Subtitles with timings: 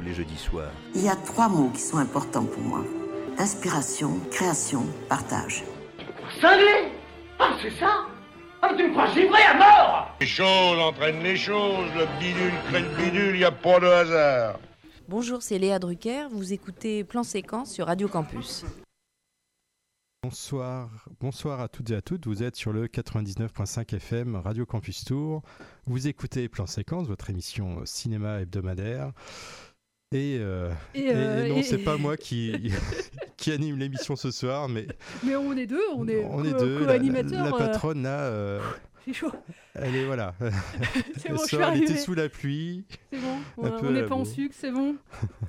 [0.00, 0.72] Tous les jeudis soirs.
[0.94, 2.82] Il y a trois mots qui sont importants pour moi.
[3.36, 5.62] Inspiration, création, partage.
[6.40, 6.88] Cinglé
[7.38, 8.06] Ah c'est ça
[8.62, 12.80] Ah tu me crois givré à mort Les choses entraînent les choses, le bidule crée
[12.80, 14.58] le bidule, y a pas de hasard.
[15.06, 18.64] Bonjour, c'est Léa Drucker, vous écoutez Plan Séquence sur Radio Campus.
[20.22, 22.26] Bonsoir, bonsoir à toutes et à toutes.
[22.26, 25.42] Vous êtes sur le 99.5 FM Radio Campus Tour.
[25.86, 29.12] Vous écoutez Plan Séquence, votre émission cinéma hebdomadaire.
[30.12, 32.72] Et, euh, Et, euh, et non, et- c'est pas moi qui,
[33.36, 34.88] qui anime l'émission ce soir, mais
[35.22, 36.84] Mais on est deux, on est, on est deux.
[36.84, 38.60] La, euh, patronne là, euh,
[39.04, 39.30] C'est chaud.
[39.76, 40.34] elle est voilà.
[41.16, 42.84] C'est bon, je suis elle était sous la pluie.
[43.12, 44.96] C'est bon, voilà, on n'est pas en sucre, c'est bon.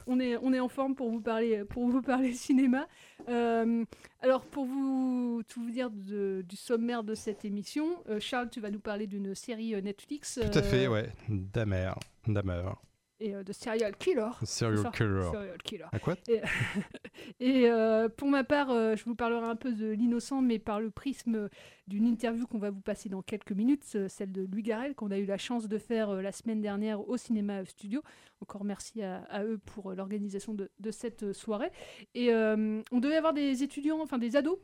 [0.06, 2.88] on, est, on est en forme pour vous parler, pour vous parler cinéma.
[3.28, 7.88] Alors, pour vous tout vous dire de- du sommaire de cette émission,
[8.20, 10.38] Charles, tu vas nous parler d'une série Netflix.
[10.52, 11.10] Tout à fait, ouais.
[11.30, 11.96] Damer,
[12.28, 12.76] Damer.
[13.22, 14.30] Et euh, de Serial Killer.
[14.44, 15.22] Serial Killer.
[15.32, 15.86] Serial Killer.
[15.92, 16.42] À quoi Et,
[17.40, 20.80] et, euh, pour ma part, euh, je vous parlerai un peu de l'innocent, mais par
[20.80, 21.48] le prisme
[21.88, 25.20] d'une interview qu'on va vous passer dans quelques minutes, celle de Louis Garrel, qu'on a
[25.20, 28.02] eu la chance de faire euh, la semaine dernière au Cinéma Studio.
[28.42, 31.72] Encore merci à, à eux pour l'organisation de, de cette soirée.
[32.16, 34.58] Et on devait avoir des étudiants, enfin des ados,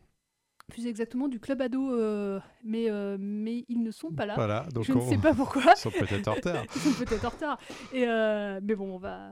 [0.67, 4.35] plus exactement du club ado, euh, mais, euh, mais ils ne sont pas là.
[4.35, 5.63] Voilà, donc je ne sais pas pourquoi.
[5.75, 6.63] Ils sont peut-être en retard.
[6.75, 7.59] Ils sont peut-être en retard.
[7.93, 9.31] Et, euh, mais bon, on va,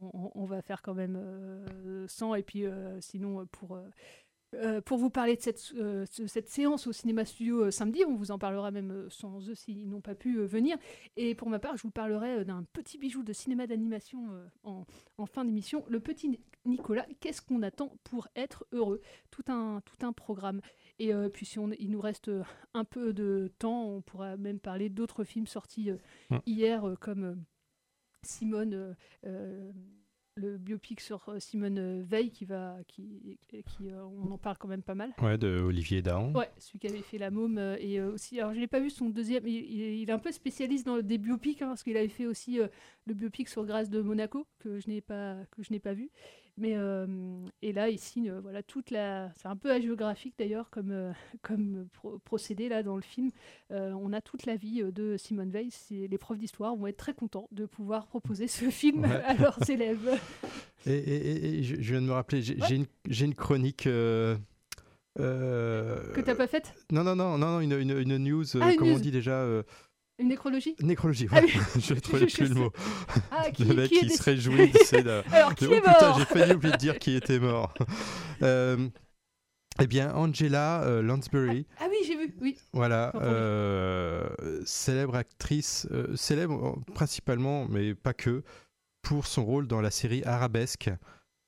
[0.00, 2.34] on, on va faire quand même euh, sans.
[2.34, 2.64] Et puis,
[3.00, 3.78] sinon, pour,
[4.54, 8.04] euh, pour vous parler de cette, euh, ce- cette séance au Cinéma Studio euh, samedi,
[8.06, 10.76] on vous en parlera même sans eux s'ils n'ont pas pu venir.
[11.16, 14.28] Et pour ma part, je vous parlerai d'un petit bijou de cinéma d'animation
[14.64, 14.84] en,
[15.18, 15.84] en fin d'émission.
[15.88, 19.00] Le petit Ni- Nicolas, qu'est-ce qu'on attend pour être heureux?
[19.30, 20.60] Tout un, tout un programme.
[21.00, 22.30] Et puis, si on, il nous reste
[22.74, 25.90] un peu de temps, on pourra même parler d'autres films sortis
[26.30, 26.36] Mm.
[26.46, 27.42] hier, comme
[28.22, 28.94] Simone,
[30.34, 34.56] le biopic sur euh, Simone euh, Veil, qui va, qui, qui euh, on en parle
[34.58, 35.12] quand même pas mal.
[35.20, 36.32] Ouais, de Olivier Dahan.
[36.32, 38.40] Ouais, celui qui avait fait La Môme euh, et euh, aussi.
[38.40, 39.46] Alors, je l'ai pas vu son deuxième.
[39.46, 42.60] Il, est un peu spécialiste dans des biopics hein, parce qu'il avait fait aussi
[43.06, 46.10] le biopic sur Grâce de Monaco que je n'ai pas que je n'ai pas vu.
[46.58, 47.06] Mais euh,
[47.62, 49.30] et là, il signe euh, voilà toute la.
[49.36, 51.10] C'est un peu hagiographique d'ailleurs comme euh,
[51.42, 53.30] comme pro- procédé là dans le film.
[53.70, 55.70] On a toute la vie de Simone Veil.
[55.90, 59.22] Les profs d'histoire vont être très contents de pouvoir proposer ce film Ouais.
[59.24, 60.20] à leurs élèves.
[60.86, 63.86] Et, et- et- et je, je viens de me rappeler, j'ai j'ai une, une chronique.
[63.86, 64.36] euh,
[65.20, 66.74] euh, Que t'as pas faite?
[66.90, 69.42] Non, non, non, non, une, une, une news, euh, Ah, une comment on dit déjà
[70.18, 70.76] Une nécrologie?
[70.80, 71.46] Nécrologie, Ah voilà.
[71.46, 71.80] oui.
[71.82, 72.72] je trouvais Je plus le mot.
[73.30, 75.78] Ah, qui- le mec qui est qui se réjouit, sais, de- Alors, qui de, est
[75.78, 77.72] oh putain, mort j'ai failli oublier de dire qui était mort.
[78.42, 78.88] Euh,
[79.80, 82.58] eh bien, Angela euh, Lansbury, Ah oui, j'ai vu, oui.
[82.74, 84.28] voilà, euh,
[84.66, 88.42] célèbre actrice, célèbre principalement, mais pas que,
[89.00, 90.90] pour son rôle dans la série Arabesque.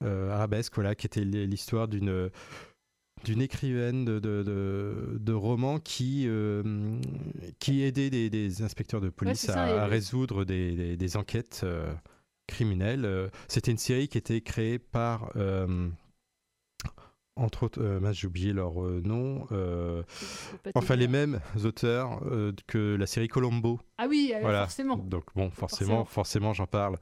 [0.02, 2.28] Arabesque, voilà, qui était l'histoire d'une
[3.24, 6.62] d'une écrivaine de, de, de- de romans qui, euh,
[7.58, 11.16] qui aidait des, des inspecteurs de police ça, à, et- à résoudre des, des- des
[11.16, 11.92] enquêtes euh,
[12.46, 13.04] criminelles.
[13.04, 15.88] Euh, C'était une série qui était créée par, euh,
[17.36, 20.02] entre autres, euh, j'ai oublié leur euh, nom, euh,
[20.74, 23.80] enfin les mêmes auteurs euh, que la série Colombo.
[23.98, 24.62] Ah oui, Voilà.
[24.62, 24.96] forcément.
[24.96, 26.04] Donc bon, forcément, Forcément.
[26.04, 26.96] forcément, j'en parle.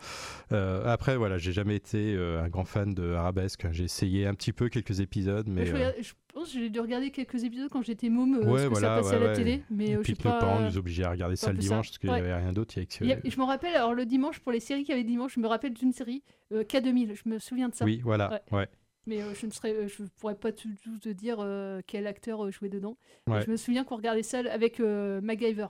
[0.50, 3.66] Après, voilà, j'ai jamais été un grand fan de Arabesque.
[3.72, 7.44] J'ai essayé un petit peu quelques épisodes, mais je, pense que j'ai dû regarder quelques
[7.44, 9.36] épisodes quand j'étais môme, ouais, parce que voilà, ça passait ouais, à la ouais.
[9.36, 9.62] télé.
[9.70, 10.40] Mais puis que nos pas.
[10.40, 12.74] parents nous obligeaient à regarder ça le dimanche parce qu'il n'y avait rien d'autre.
[12.76, 15.34] avait que- je me rappelle, alors le dimanche, pour les séries qu'il y avait dimanche,
[15.34, 17.84] je me rappelle d'une série, euh, K2000, je me souviens de ça.
[17.84, 18.68] Oui, voilà, ouais.
[19.06, 22.06] Mais euh, je ne saurais- euh, je pourrais pas tout, tout te dire euh, quel
[22.06, 22.96] acteur jouait dedans.
[23.28, 23.42] Ouais.
[23.44, 25.68] Je me souviens qu'on regardait ça avec MacGyver.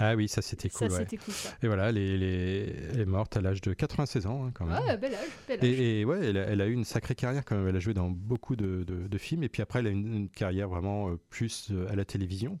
[0.00, 0.88] Ah oui, ça c'était cool.
[0.90, 1.00] Ça, ouais.
[1.02, 1.48] c'était cool, ça.
[1.60, 4.80] Et voilà, elle est, elle morte à l'âge de 96 ans hein, quand même.
[4.84, 5.64] Ouais, bel âge, bel âge.
[5.64, 7.66] Et, et ouais, elle a, elle a eu une sacrée carrière quand même.
[7.66, 9.42] Elle a joué dans beaucoup de, de- de films.
[9.42, 12.60] Et puis après, elle a une, une carrière vraiment plus à la télévision.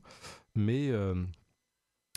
[0.56, 1.14] Mais euh,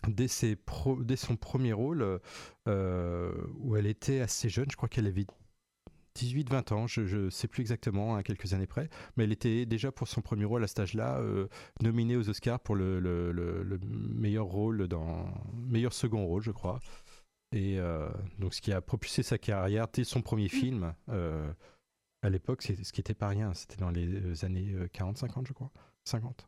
[0.08, 2.20] dès, ses pro- dès son premier rôle,
[2.68, 5.26] euh, où elle était assez jeune, je crois qu'elle avait
[6.18, 9.92] 18-20 ans, je ne sais plus exactement, à quelques années près, mais elle était déjà
[9.92, 11.48] pour son premier rôle à cet âge-là euh,
[11.82, 16.52] nominée aux Oscars pour le, le- le- le meilleur rôle dans meilleur second rôle, je
[16.52, 16.80] crois.
[17.54, 18.10] Et euh,
[18.40, 20.94] donc, ce qui a propulsé sa carrière dès son premier film.
[21.10, 21.52] euh,
[22.24, 23.54] à l'époque, c'est ce qui était pas rien.
[23.54, 25.72] C'était dans les années 40-50, je crois.
[26.06, 26.48] 50.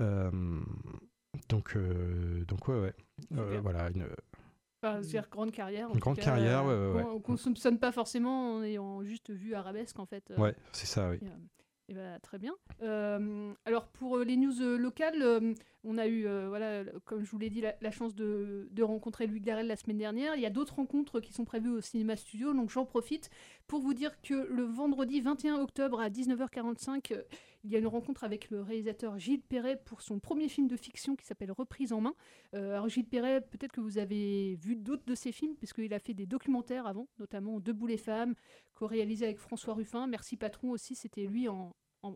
[0.00, 0.60] Euh,
[1.48, 1.76] donc,
[2.46, 2.94] donc ouais, ouais.
[3.60, 4.06] Voilà, une,
[4.82, 5.90] Enfin, c'est-à-dire grande carrière.
[5.90, 7.20] en grande cas, carrière, euh, ouais, ouais, qu'on- ouais.
[7.22, 10.30] Qu'on ne soupçonne pas forcément en ayant juste vu Arabesque, en fait.
[10.30, 11.18] euh, Ouais, c'est ça, oui.
[11.20, 11.30] et, euh,
[11.88, 12.54] et bah, très bien.
[12.82, 15.54] Euh, alors, pour les news locales,
[15.84, 19.26] on a eu, voilà, comme je vous l'ai dit, la, la chance de, de rencontrer
[19.26, 20.34] Louis Garrel la semaine dernière.
[20.36, 23.28] Il y a d'autres rencontres qui sont prévues au Cinéma Studio, donc j'en profite
[23.66, 27.22] pour vous dire que le vendredi 21 octobre à 19h45, euh,
[27.64, 30.76] il y a une rencontre avec le réalisateur Gilles Perret pour son premier film de
[30.76, 32.14] fiction qui s'appelle Reprise en main.
[32.54, 35.98] Euh, alors Gilles Perret, peut-être que vous avez vu d'autres de ses films, puisqu'il a
[35.98, 38.34] fait des documentaires avant, notamment Debout les femmes,
[38.74, 40.06] co-réalisé avec François Ruffin.
[40.06, 41.48] Merci Patron aussi, c'était lui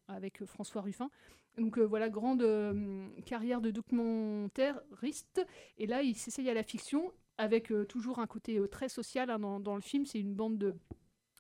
[0.09, 1.11] avec François Ruffin.
[1.59, 5.47] Donc euh, voilà, grande euh, carrière de documentariste.
[5.77, 9.75] Et là, il s'essaye à la fiction, avec toujours un côté très social hein, dans
[9.75, 10.07] le film.
[10.07, 10.75] C'est une bande de...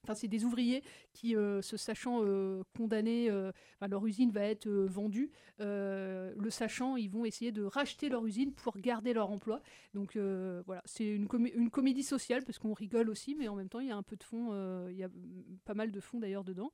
[0.04, 3.50] Enfin, c'est des ouvriers qui, euh, se sachant euh, condamnés, euh,
[3.88, 5.30] leur usine va être euh, vendue.
[5.58, 9.60] Le sachant, ils vont essayer de racheter leur usine pour garder leur emploi.
[9.94, 10.16] Donc
[10.66, 13.80] voilà, c'est une, comé- une comédie sociale parce qu'on rigole aussi, mais en même temps,
[13.80, 14.88] il y a un peu de fond.
[14.88, 15.12] il y a mm,
[15.64, 16.70] pas mal de fond d'ailleurs dedans.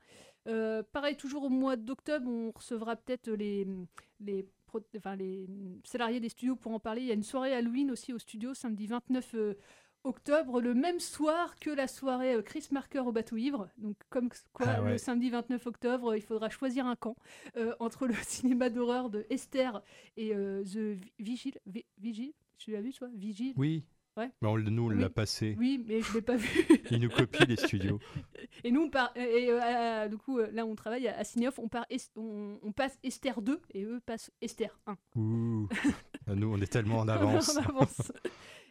[0.92, 3.66] Pareil, toujours au mois d'octobre, on recevra peut-être les,
[4.20, 4.46] les,
[5.16, 5.46] les
[5.84, 7.02] salariés des studios pour en parler.
[7.02, 9.54] Il y a une soirée Halloween aussi au studio, samedi 29 euh,
[10.04, 13.68] octobre, le même soir que la soirée euh, Chris Marker au bateau ivre.
[13.78, 14.92] Donc, comme quoi, Ah ouais.
[14.92, 17.16] le samedi 29 octobre, il faudra choisir un camp
[17.56, 19.82] euh, entre le cinéma d'horreur de Esther
[20.16, 21.58] et euh, The Vigil.
[21.66, 23.08] Vi- Vigil Tu l'as vu, toi?
[23.14, 23.54] Vigil?
[23.56, 23.84] Oui.
[24.16, 24.28] Ouais.
[24.42, 25.54] Mais on, nous, on l'a passé.
[25.58, 26.66] Oui, mais je l'ai pas vu.
[26.90, 28.00] Il nous copie les studios.
[28.64, 31.86] Et nous, on part, et, euh, du coup, là, on travaille à, Cinéoff, on, part
[32.16, 34.96] on, on passe Esther 2 et eux passent Esther 1.
[35.16, 35.68] Ouh.
[36.26, 37.56] nous, on est tellement en avance.
[37.56, 38.12] En avance.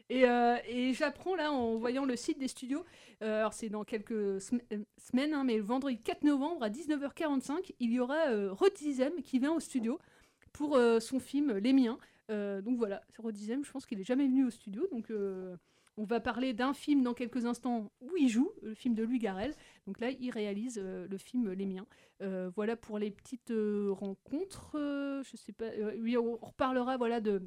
[0.09, 2.83] Et, euh, et j'apprends là en voyant le site des studios,
[3.21, 7.73] euh, alors c'est dans quelques euh, semaines, hein, mais le vendredi 4 novembre à 19h45,
[7.79, 8.53] il y aura euh,
[9.23, 9.99] qui vient au studio
[10.51, 11.99] pour son film Les Miens.
[12.29, 15.11] Donc voilà, Rod Dizem, je pense qu'il est jamais venu au studio, donc
[15.97, 19.19] on va parler d'un film dans quelques instants où il joue, le film de Louis
[19.19, 19.53] Garrel.
[19.85, 21.85] Donc là, il réalise le film Les Miens.
[22.55, 23.53] Voilà pour les petites
[23.91, 24.71] rencontres.
[24.73, 25.69] je sais pas.
[25.99, 27.43] oui, on reparlera voilà de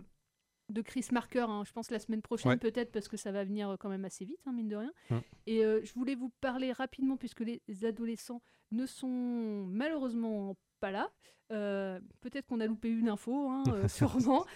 [0.73, 2.57] de Chris Marker, hein, je pense la semaine prochaine Ouais.
[2.59, 4.93] peut-être parce que ça va venir euh, quand même assez vite, hein, mine de rien.
[5.11, 5.17] Mm.
[5.47, 11.11] Et euh, je voulais vous parler rapidement puisque les adolescents ne sont malheureusement pas là.
[11.53, 14.47] Euh, peut-être qu'on a loupé une info, hein, euh, sûrement.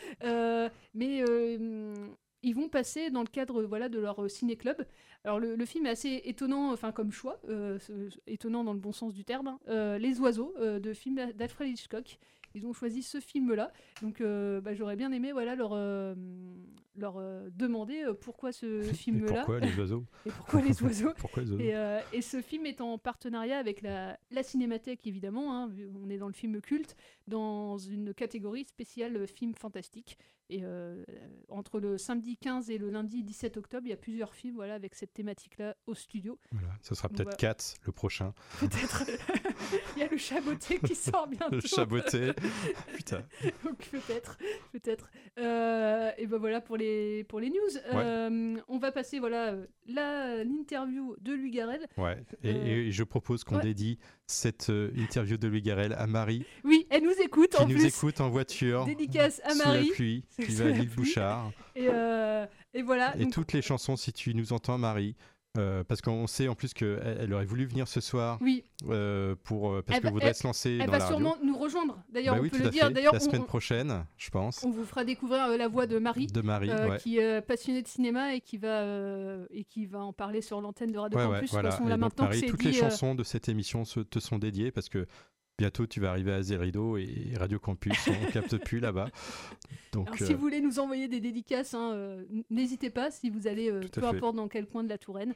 [0.95, 1.23] Mais
[2.43, 4.87] ils vont passer dans le cadre voilà, de leur ciné-club.
[5.25, 7.79] Alors le, le film est assez étonnant, enfin comme choix, euh,
[8.29, 9.49] étonnant dans le bon sens du terme.
[9.49, 9.59] hein.
[9.69, 12.19] Euh, Les oiseaux euh, de film d'Alfred Hitchcock.
[12.57, 13.71] Ils ont choisi ce film-là.
[14.01, 16.15] Donc euh, bah, j'aurais bien aimé voilà, leur, euh,
[16.97, 19.45] leur euh, demander pourquoi ce film-là.
[19.45, 22.81] pourquoi les oiseaux Et pourquoi les oiseaux Pourquoi les oiseaux et, et ce film est
[22.81, 25.55] en partenariat avec la, la Cinémathèque, évidemment.
[25.55, 25.71] hein,
[26.03, 26.97] on est dans le film culte,
[27.29, 30.17] dans une catégorie spéciale film fantastique.
[30.49, 31.05] Et euh,
[31.49, 34.75] entre le samedi 15 et le lundi 17 octobre, il y a plusieurs films voilà,
[34.75, 36.39] avec cette thématique-là au studio.
[36.53, 37.37] Voilà, ce sera peut-être voilà.
[37.37, 38.33] Cats le prochain.
[38.61, 39.05] Peut-être.
[39.97, 41.51] il y a le chaboté qui sort bientôt.
[41.57, 42.33] Le chaboté.
[42.95, 43.25] Putain.
[43.65, 44.39] Donc peut-être,
[44.73, 45.11] peut-être.
[45.39, 47.79] Euh, et ben voilà pour les pour les news.
[47.93, 51.87] Euh, on va passer voilà l'interview de Louis Garrel.
[51.97, 52.23] Ouais.
[52.45, 53.63] Et, et je propose qu'on ouais.
[53.63, 57.67] dédie cette euh, interview de Louis Garrel à Marie, Oui, elle nous écoute qui en
[57.67, 57.85] nous plus.
[57.87, 59.89] écoute en voiture, Dédicace à sous Marie.
[59.89, 60.89] la pluie, qui Sous va à la l'île.
[60.91, 61.53] Bouchard.
[61.77, 63.17] Et, euh, et voilà.
[63.17, 65.15] Et donc- toutes les chansons, si tu nous entends, Marie.
[65.59, 68.65] Euh, parce qu'on sait en plus qu'elle elle aurait voulu venir ce soir Oui.
[68.89, 71.19] euh, pour, euh, parce Elle qu'elle voudrait elle- se lancer Elle dans va la radio.
[71.19, 71.99] sûrement nous rejoindre.
[72.13, 72.91] D'ailleurs, Bah on oui, peut le dire.
[72.91, 74.63] D'ailleurs, la on- semaine prochaine, je pense.
[74.65, 76.99] on vous fera découvrir euh, la voix de Marie, De Marie, ouais.
[76.99, 78.85] qui est passionnée de cinéma et qui va
[79.51, 81.51] et qui va en parler sur l'antenne de Radio Ouais, ouais, Campus.
[81.53, 81.69] voilà.
[81.69, 84.01] De toute façon, là donc, maintenant Marie, toutes dit, les chansons de cette émission se-
[84.01, 85.07] te sont dédiées parce que
[85.59, 89.09] bientôt tu vas arriver à Zerido et Radio Campus, on capte plus là-bas.
[89.93, 93.11] Donc, Alors, euh, si vous voulez nous envoyer des dédicaces, hein, euh, n'hésitez pas.
[93.11, 94.07] Si vous allez, euh, peu fait.
[94.07, 95.35] importe dans quel coin de la Touraine,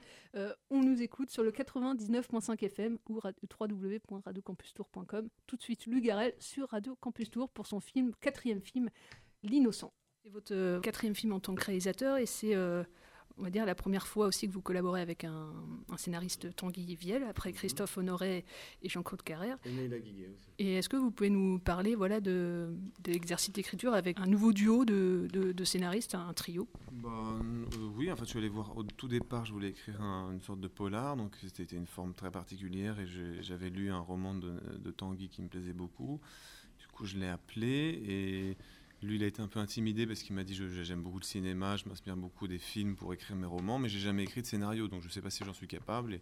[0.70, 5.28] on nous écoute sur le 99.5 FM ou ra- www.radiocampustour.com.
[5.46, 8.90] Tout de suite, Lugarel sur Radio Campus Tour pour son film, quatrième film,
[9.42, 9.92] L'innocent.
[10.22, 12.84] C'est votre quatrième film en tant que réalisateur et c'est, euh,
[13.40, 15.50] on va dire, la première fois aussi que vous collaborez avec un,
[15.88, 18.44] un scénariste Tanguy Vielle, après Christophe Honoré
[18.82, 19.56] et Jean-Claude Carrère.
[19.64, 20.50] Et Neila Guiguet aussi.
[20.58, 24.52] Et est-ce que vous pouvez nous parler voilà, de, de l'exercice d'écriture avec un nouveau
[24.52, 26.68] duo de, de, de scénaristes, un trio?
[26.92, 27.08] Bah,
[27.42, 30.30] euh, oui, en fait, je suis allé voir au tout départ, je voulais écrire un-
[30.32, 33.06] une sorte de polar, donc c'était une forme très particulière et
[33.40, 36.20] j'avais lu un roman de, de Tanguy qui me plaisait beaucoup.
[36.78, 38.56] Du coup, je l'ai appelé et
[39.02, 41.76] lui, il a été un peu intimidé parce qu'il m'a dit j'aime beaucoup le cinéma,
[41.76, 44.88] je m'inspire beaucoup des films pour écrire mes romans, mais j'ai jamais écrit de scénario,
[44.88, 46.20] donc je sais pas si j'en suis capable.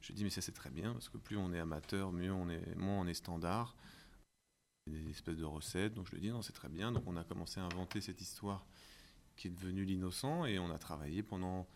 [0.00, 2.12] Je lui ai dit mais ça c'est très bien parce que plus on est amateur,
[2.12, 3.74] mieux on est, moins on est standard.
[4.86, 6.90] Des espèces de recettes, donc je lui ai dit non c'est très bien.
[6.92, 8.64] Donc on a commencé à inventer cette histoire
[9.36, 11.66] qui est devenue l'innocent et on a travaillé pendant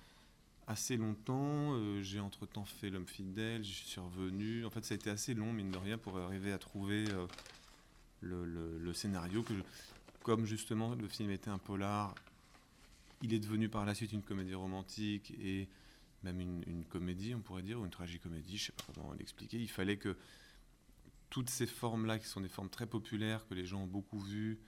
[0.67, 1.75] assez longtemps.
[1.75, 4.65] Euh, j'ai entre-temps fait L'homme fidèle, je suis revenu.
[4.65, 7.27] En fait, ça a été assez long, mine de rien, pour arriver à trouver euh,
[8.21, 9.43] le, le- le scénario.
[9.43, 9.63] Que je-
[10.25, 12.15] comme justement le film était un polar,
[13.23, 15.69] il est devenu par la suite une comédie romantique et
[16.25, 19.59] même une, comédie, on pourrait dire, ou une tragicomédie, je sais pas comment l'expliquer.
[19.59, 20.17] Il fallait que
[21.29, 24.59] toutes ces formes-là, qui sont des formes très populaires, que les gens ont beaucoup vues,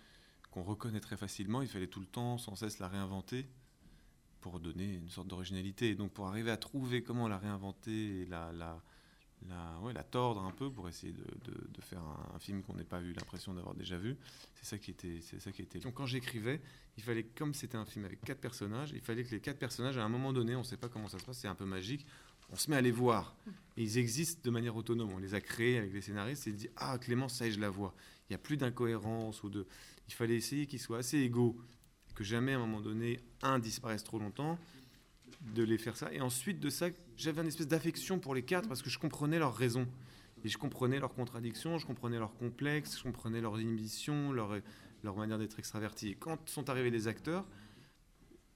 [0.50, 3.46] qu'on reconnaît très facilement, il fallait tout le temps, sans cesse, la réinventer
[4.42, 5.88] pour donner une sorte d'originalité.
[5.88, 8.82] Et donc pour arriver à trouver comment la réinventer et la,
[9.94, 12.02] la, tordre un peu pour essayer de, faire
[12.34, 14.16] un, film qu'on n'ait pas eu l'impression d'avoir déjà vu,
[14.54, 15.78] c'est ça qui était, c'est ça qui était.
[15.78, 16.60] Donc quand j'écrivais,
[16.96, 19.96] il fallait, comme c'était un film avec quatre personnages, il fallait que les quatre personnages,
[19.98, 21.64] à un moment donné, on ne sait pas comment ça se passe, c'est un peu
[21.64, 22.06] magique,
[22.50, 23.36] on se met à les voir.
[23.76, 25.12] Et ils existent de manière autonome.
[25.12, 27.94] On les a créés avec les scénaristes et disent Ah, Clément, ça je la vois.
[28.28, 29.66] Il n'y a plus d'incohérence ou de.
[30.08, 31.56] Il fallait essayer qu'ils soient assez égaux,
[32.14, 34.58] que jamais à un moment donné un disparaisse trop longtemps,
[35.54, 36.12] de les faire ça.
[36.12, 39.38] Et ensuite de ça, j'avais une espèce d'affection pour les quatre parce que je comprenais
[39.38, 39.86] leurs raisons.
[40.44, 44.56] Et je comprenais leurs contradictions, je comprenais leurs complexes, je comprenais leurs inhibitions, leur,
[45.02, 46.10] leur manière d'être extravertis.
[46.10, 47.44] Et quand sont arrivés les acteurs,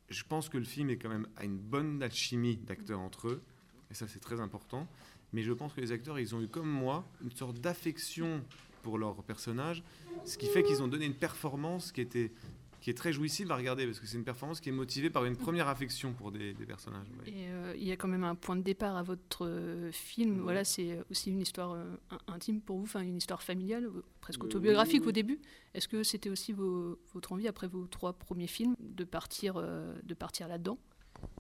[0.09, 3.43] je pense que le film est quand même à une bonne alchimie d'acteurs entre eux,
[3.91, 4.89] et ça c'est très important.
[5.33, 8.45] Mais je pense que les acteurs, ils ont eu comme moi une sorte d'affection
[8.83, 9.85] pour leur personnage,
[10.25, 12.33] ce qui fait qu'ils ont donné une performance qui était
[12.81, 15.25] qui est très jouissive à regarder parce que c'est une performance qui est motivée par
[15.27, 17.07] une première affection pour des, des personnages.
[17.11, 17.31] ouais.
[17.31, 20.41] Et euh, il y a quand même un point de départ à votre euh, film.
[20.41, 24.03] Voilà, c'est aussi une histoire euh, in- intime pour vous, enfin une histoire familiale, euh,
[24.21, 25.09] presque Euh, autobiographique oui, oui.
[25.09, 25.41] au début.
[25.75, 29.95] Est-ce que c'était aussi vos- votre envie après vos trois premiers films de partir, euh,
[30.03, 30.79] de partir là-dedans?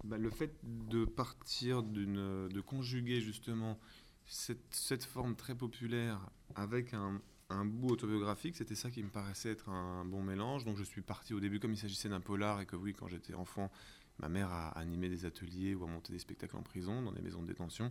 [0.04, 3.78] Bah, le fait de partir d'une, de conjuguer justement
[4.26, 6.20] cette, cette forme très populaire
[6.54, 7.20] avec un,
[7.50, 10.64] un bout autobiographique, c'était ça qui me paraissait être un bon mélange.
[10.64, 13.08] Donc je suis parti au début comme il s'agissait d'un polar et que oui, quand
[13.08, 13.70] j'étais enfant,
[14.18, 17.22] ma mère a animé des ateliers ou a monté des spectacles en prison, dans des
[17.22, 17.90] maisons de détention.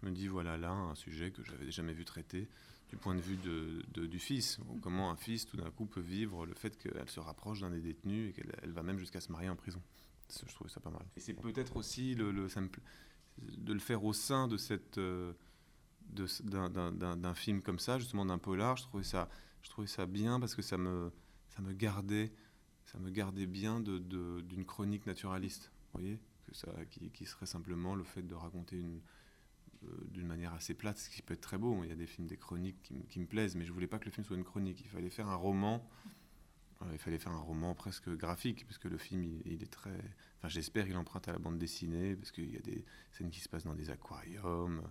[0.00, 2.48] Je me dis voilà là un sujet que j'avais jamais vu traité
[2.90, 4.58] du point de vue de, de- du fils.
[4.82, 7.80] Comment un fils tout d'un coup peut vivre le fait qu'elle se rapproche d'un des
[7.80, 9.82] détenus et qu'elle elle va même jusqu'à se marier en prison.
[10.46, 11.04] Je trouvais ça pas mal.
[11.16, 12.82] Et c'est peut-être aussi le, le- ça me pla-
[13.38, 15.32] de le faire au sein de cette euh,
[16.08, 18.76] d'un- film comme ça, justement d'un polar.
[18.76, 19.28] Je trouvais ça,
[19.62, 21.12] je trouvais ça bien parce que ça me
[21.48, 22.32] ça me gardait
[22.84, 25.72] ça me gardait bien de- de- d'une chronique naturaliste.
[25.92, 29.00] Vous voyez que ça qui, serait simplement le fait de raconter une
[29.84, 31.82] euh, d'une manière assez plate, ce qui peut être très beau.
[31.84, 34.06] Il y a des films, des chroniques qui, me plaisent, mais je voulais pas que
[34.06, 34.80] le film soit une chronique.
[34.80, 35.86] Il fallait faire un roman.
[36.82, 39.98] Euh, il fallait faire un roman presque graphique, parce que le film, il, est très.
[40.38, 43.40] Enfin, j'espère qu'il emprunte à la bande dessinée, parce qu'il y a des scènes qui
[43.40, 44.82] se passent dans des aquariums,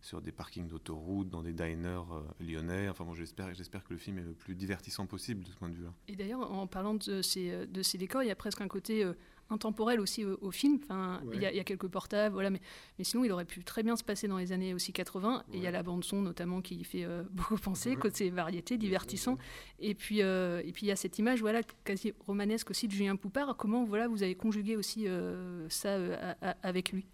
[0.00, 2.88] sur des parkings d'autoroute, dans des diners euh, lyonnais.
[2.88, 5.68] Enfin, bon, j'espère, j'espère que le film est le plus divertissant possible de ce point
[5.68, 5.92] de vue-là.
[6.06, 9.02] Et d'ailleurs, en parlant de ces, de ces décors, il y a presque un côté
[9.04, 9.14] euh,
[9.50, 10.78] intemporel aussi au, au film.
[10.84, 12.60] Enfin, il, y a, il y a quelques portables, voilà, mais,
[12.98, 15.42] mais sinon, il aurait pu très bien se passer dans les années aussi 80.
[15.52, 18.78] Et il y a la bande-son notamment qui y fait euh, beaucoup penser, côté variété,
[18.78, 19.36] divertissant.
[19.80, 22.92] Et puis, euh, et puis, il y a cette image voilà, quasi romanesque aussi de
[22.92, 23.56] Julien Poupard.
[23.56, 27.04] Comment voilà, vous avez conjugué aussi euh, ça euh, à- à- avec lui?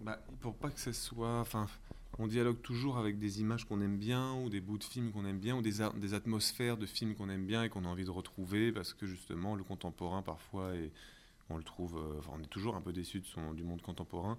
[0.00, 1.40] Bah, pour pas que ce soit.
[1.40, 1.66] Enfin,
[2.18, 5.24] on dialogue toujours avec des images qu'on aime bien, ou des bouts de films qu'on
[5.24, 8.10] aime bien, ou des, atmosphères de films qu'on aime bien et qu'on a envie de
[8.10, 10.90] retrouver, parce que justement, le contemporain, parfois, et
[11.48, 11.96] on le trouve.
[11.96, 14.38] euh, Enfin, on est toujours un peu déçu de son, du monde contemporain.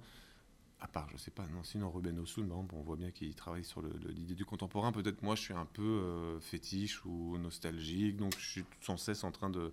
[0.79, 3.83] À part, je sais pas, non, sinon Ruben exemple, on voit bien qu'il travaille sur
[4.09, 4.91] l'idée du contemporain.
[4.91, 9.23] Peut-être moi, je suis un peu euh, fétiche ou nostalgique, donc je suis sans cesse
[9.23, 9.71] en train de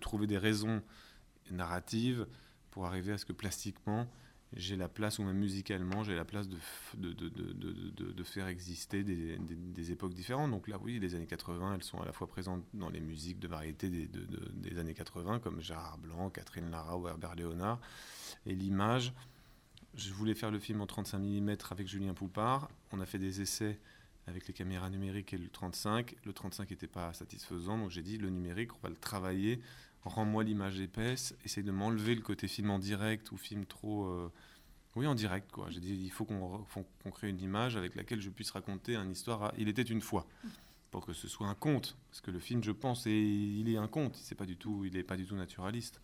[0.00, 0.82] trouver des raisons
[1.50, 2.26] narratives
[2.70, 4.08] pour arriver à ce que plastiquement,
[4.54, 6.56] j'ai la place, ou même musicalement, j'ai la place de,
[6.96, 10.50] de, de, de, faire exister des, des- époques différentes.
[10.50, 13.38] Donc là, oui, les années 80, elles sont à la fois présentes dans les musiques
[13.38, 17.34] de variété des, de- de- des années 80, comme Gérard Blanc, Catherine Lara ou Herbert
[17.34, 17.80] Léonard.
[18.46, 19.12] Et l'image,
[19.94, 22.70] je voulais faire le film en 35 mm avec Julien Poupard.
[22.92, 23.78] On a fait des essais
[24.26, 26.14] avec les caméras numériques et le 35.
[26.24, 29.60] Le 35 n'était pas satisfaisant, donc j'ai dit le numérique, on va le travailler
[30.04, 34.06] rends-moi l'image épaisse, essaye de m'enlever le côté film en direct ou film trop.
[34.06, 34.32] euh,
[34.96, 35.70] oui, en direct, quoi.
[35.70, 36.64] J'ai dit, il faut qu'on
[37.02, 39.52] qu'on crée une image avec laquelle je puisse raconter une histoire.
[39.56, 40.26] Il était une fois,
[40.90, 43.88] pour que ce soit un conte, parce que le film, je pense, il est un
[43.88, 44.16] conte.
[44.16, 46.00] C'est pas du tout, il est pas du tout naturaliste.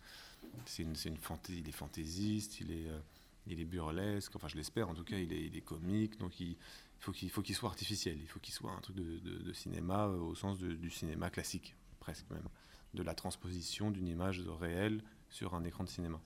[0.65, 1.17] C'est une, une.
[1.49, 2.99] Il est fantaisiste, il est, euh,
[3.47, 4.35] il est burlesque.
[4.35, 4.89] Enfin, je l'espère.
[4.89, 6.17] En tout cas, il est, comique.
[6.17, 6.57] Donc, il
[6.99, 8.17] faut qu'il faut qu'il soit artificiel.
[8.19, 12.29] Il faut qu'il soit un truc de, cinéma euh, au sens du cinéma classique, presque
[12.31, 12.47] même,
[12.93, 16.19] de la transposition d'une image réelle sur un écran de cinéma.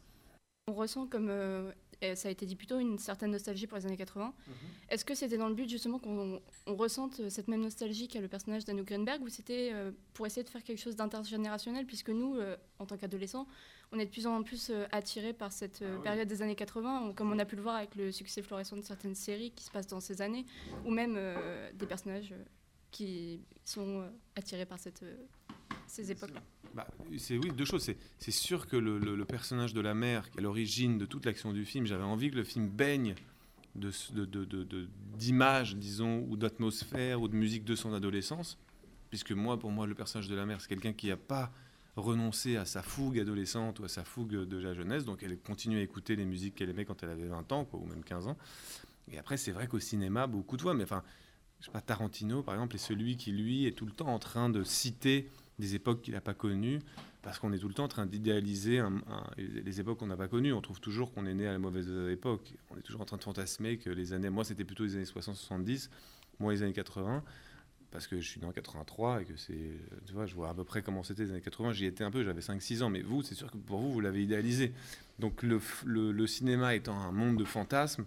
[0.69, 1.71] On ressent comme, euh,
[2.15, 4.33] ça a été dit plus tôt, une certaine nostalgie pour les années 80.
[4.89, 8.21] Est-ce que c'était dans le but justement qu'on on ressente euh, cette même nostalgie qu'a
[8.21, 12.09] le personnage d'Anouk Greenberg ou c'était euh, pour essayer de faire quelque chose d'intergénérationnel puisque
[12.11, 13.45] nous, euh, en tant qu'adolescents,
[13.91, 17.01] on est de plus en plus euh, attirés par cette euh, période des années 80,
[17.09, 19.65] on- comme on a pu le voir avec le succès florissant de certaines séries qui
[19.65, 20.45] se passent dans ces années,
[20.85, 22.41] ou même euh, des personnages euh,
[22.89, 25.15] qui sont euh, attirés par cette, euh,
[25.93, 26.41] ces époques-là.
[26.73, 27.87] Bah, c'est oui, deux choses.
[28.17, 31.05] C'est, sûr que le, le- le personnage de la mère, qui est à l'origine de
[31.05, 33.13] toute l'action du film, j'avais envie que le film baigne
[33.75, 37.93] de, ce- de- de- de- de- d'images, disons, ou d'atmosphère, ou de musique de son
[37.93, 38.57] adolescence.
[39.11, 41.51] Puisque moi, pour moi, le personnage de la mère, c'est quelqu'un qui n'a pas
[41.95, 45.05] renoncé à sa fougue adolescente ou à sa fougue de la jeunesse.
[45.05, 47.79] Donc elle continue à écouter les musiques qu'elle aimait quand elle avait 20 ans, quoi,
[47.79, 48.37] ou même 15 ans.
[49.11, 51.03] Et après, c'est vrai qu'au cinéma, beaucoup de fois, mais enfin,
[51.59, 54.17] je sais pas, Tarantino, par exemple, est celui qui, lui, est tout le temps en
[54.17, 55.29] train de citer
[55.59, 56.79] des époques qu'il n'a pas connues,
[57.21, 58.81] parce qu'on est tout le temps en train d'idéaliser
[59.37, 60.51] les époques qu'on n'a pas connues.
[60.53, 62.53] On trouve toujours qu'on est né à la mauvaise époque.
[62.71, 64.29] On est toujours en train de fantasmer que les années...
[64.29, 65.89] Moi, c'était plutôt les années 60-70,
[66.39, 67.23] moi, les années 80,
[67.91, 69.77] parce que je suis né en 83 et que c'est...
[70.05, 71.71] Tu vois, je vois à peu près comment c'était les années 80.
[71.73, 74.01] J'y étais un peu, j'avais 5-6 ans, mais vous, c'est sûr que pour vous, vous
[74.01, 74.73] l'avez idéalisé.
[75.19, 78.05] Donc le- le cinéma étant un monde de fantasmes,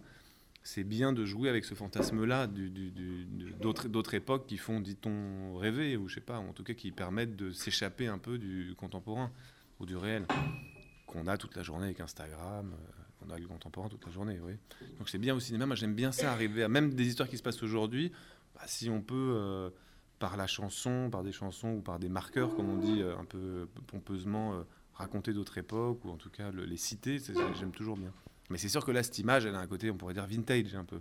[0.66, 6.16] c'est bien de jouer avec ce fantasme-là d'autres époques qui font, dit-on, rêver, ou je
[6.16, 9.30] sais pas, en tout cas qui permettent de s'échapper un peu du contemporain
[9.78, 10.26] ou du réel,
[11.06, 14.40] qu'on a toute la journée avec Instagram, euh, on a le contemporain toute la journée,
[14.42, 14.54] oui.
[14.98, 17.38] Donc c'est bien au cinéma, moi j'aime bien ça, arriver à même des histoires qui
[17.38, 18.10] se passent aujourd'hui,
[18.54, 19.70] bah, si on peut, euh,
[20.18, 23.24] par la chanson, par des chansons ou par des marqueurs, comme on dit euh, un
[23.24, 27.18] peu pompeusement, raconter d'autres époques, ou en tout cas le- les citer,
[27.52, 28.12] j'aime toujours bien.
[28.50, 30.74] Mais c'est sûr que là, cette image, elle a un côté, on pourrait dire vintage
[30.74, 31.00] un peu.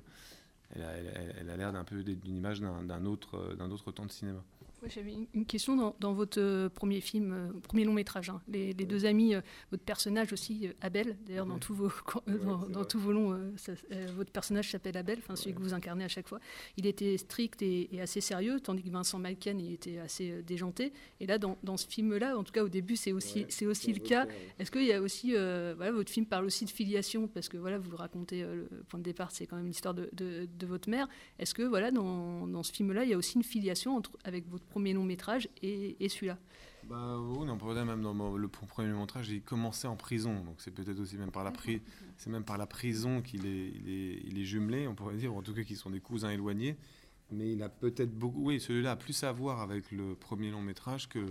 [0.76, 4.44] Elle a l'air d'un peu d'une image d'un autre, euh, d'un autre temps de cinéma.
[4.86, 8.30] Ouais, J'avais une- une question dans, dans votre euh, premier film, euh, premier long métrage.
[8.30, 8.40] hein.
[8.48, 11.18] Les, les deux amis, euh, votre personnage aussi, Abel.
[11.26, 11.90] D'ailleurs, dans tous vos
[12.28, 15.60] dans, dans tous vos longs, euh, ça- euh, votre personnage s'appelle Abel, enfin celui que
[15.60, 16.40] vous incarnez à chaque fois.
[16.78, 20.94] Il était strict et, et assez sérieux, tandis que Vincent Malken, il était assez déjanté.
[21.20, 23.92] Et là, dans, dans ce film-là, en tout cas au début, c'est aussi c'est aussi
[23.92, 24.26] le cas.
[24.60, 27.28] Est-ce qu'il y a aussi, voilà, votre film parle aussi de filiation?
[27.28, 28.42] Parce que voilà, vous le racontez.
[28.44, 31.08] le point de départ, c'est quand même l'histoire de, de, de votre mère.
[31.40, 34.48] Est-ce que voilà, dans, dans ce film-là, il y a aussi une filiation entre avec
[34.48, 36.38] votre premier long métrage et, et celui-là.
[36.90, 40.56] Bah oui, on pourrait dire même dans le premier montage, il commençait en prison, donc
[40.58, 41.82] c'est peut-être aussi même par la pri-
[42.18, 45.34] c'est même par la prison qu'il est, il est, il est jumelé, on pourrait dire,
[45.34, 46.76] ou en tout cas qu'ils sont des cousins éloignés.
[47.32, 50.62] Mais il a peut-être beaucoup, oui, celui-là a plus à voir avec le premier long
[50.62, 51.26] métrage que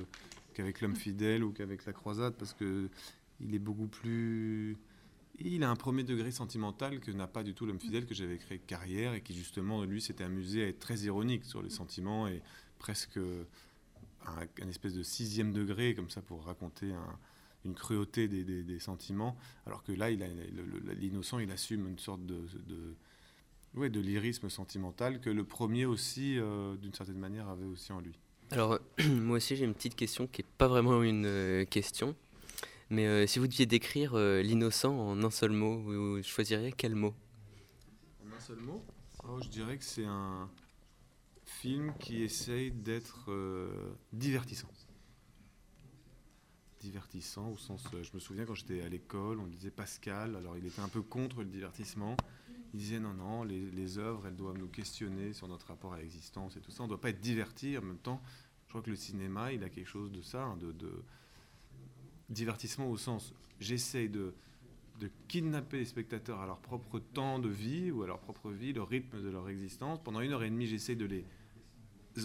[0.55, 2.89] qu'avec l'homme fidèle ou qu'avec la croisade, parce que
[3.41, 4.79] il est beaucoup plus,
[5.39, 8.39] il a un premier degré sentimental que n'a pas du tout l'homme fidèle que j'avais
[8.39, 12.27] créé Carrière et qui justement lui s'était amusé à être très ironique sur les sentiments
[12.27, 12.41] et
[12.85, 13.17] presque
[14.27, 17.19] un, un espèce de sixième degré comme ça pour raconter un-
[17.65, 22.43] une cruauté des, des- des sentiments, alors que là, l'innocent, il assume une sorte de,
[22.67, 22.95] de,
[23.75, 28.01] ouais, de lyrisme sentimental que le premier aussi, euh, d'une certaine manière, avait aussi en
[28.01, 28.13] lui.
[28.51, 32.15] Alors, moi aussi, j'ai une petite question qui n'est pas vraiment une euh, question.
[32.91, 37.15] Mais euh, si vous deviez décrire l'innocent en un seul mot, vous choisiriez quel mot?
[38.23, 38.83] En un seul mot?
[39.27, 40.51] Oh, Je dirais que c'est un
[41.61, 44.69] film qui essaye d'être euh, divertissant.
[46.81, 47.83] Divertissant au sens.
[47.95, 50.89] euh, je me souviens quand j'étais à l'école, on disait Pascal, alors il était un
[50.89, 52.17] peu contre le divertissement.
[52.75, 56.57] Il disait non, non, les, œuvres, elles doivent nous questionner sur notre rapport à l'existence
[56.57, 56.83] et tout ça.
[56.83, 58.21] On ne doit pas être diverti en même temps.
[58.65, 60.91] Je crois que le cinéma, il a quelque chose de ça, hein, de, de
[62.31, 63.33] divertissement au sens.
[63.61, 64.35] J'essaye de,
[64.99, 68.73] de kidnapper les spectateurs à leur propre temps de vie ou à leur propre vie,
[68.73, 70.03] le rythme de leur existence.
[70.03, 71.25] Pendant une heure et demie, j'essaie de les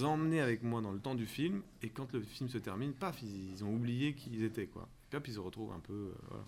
[0.04, 1.62] emmener avec moi dans le temps du film.
[1.82, 4.68] Et quand le film se termine, paf, ils, ils ont oublié qui ils étaient.
[4.68, 4.88] Quoi.
[5.10, 5.94] Puis hop, ils se retrouvent un peu.
[5.94, 6.46] euh, voilà.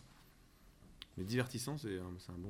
[1.17, 2.49] Mais divertissant, c'est un, bon.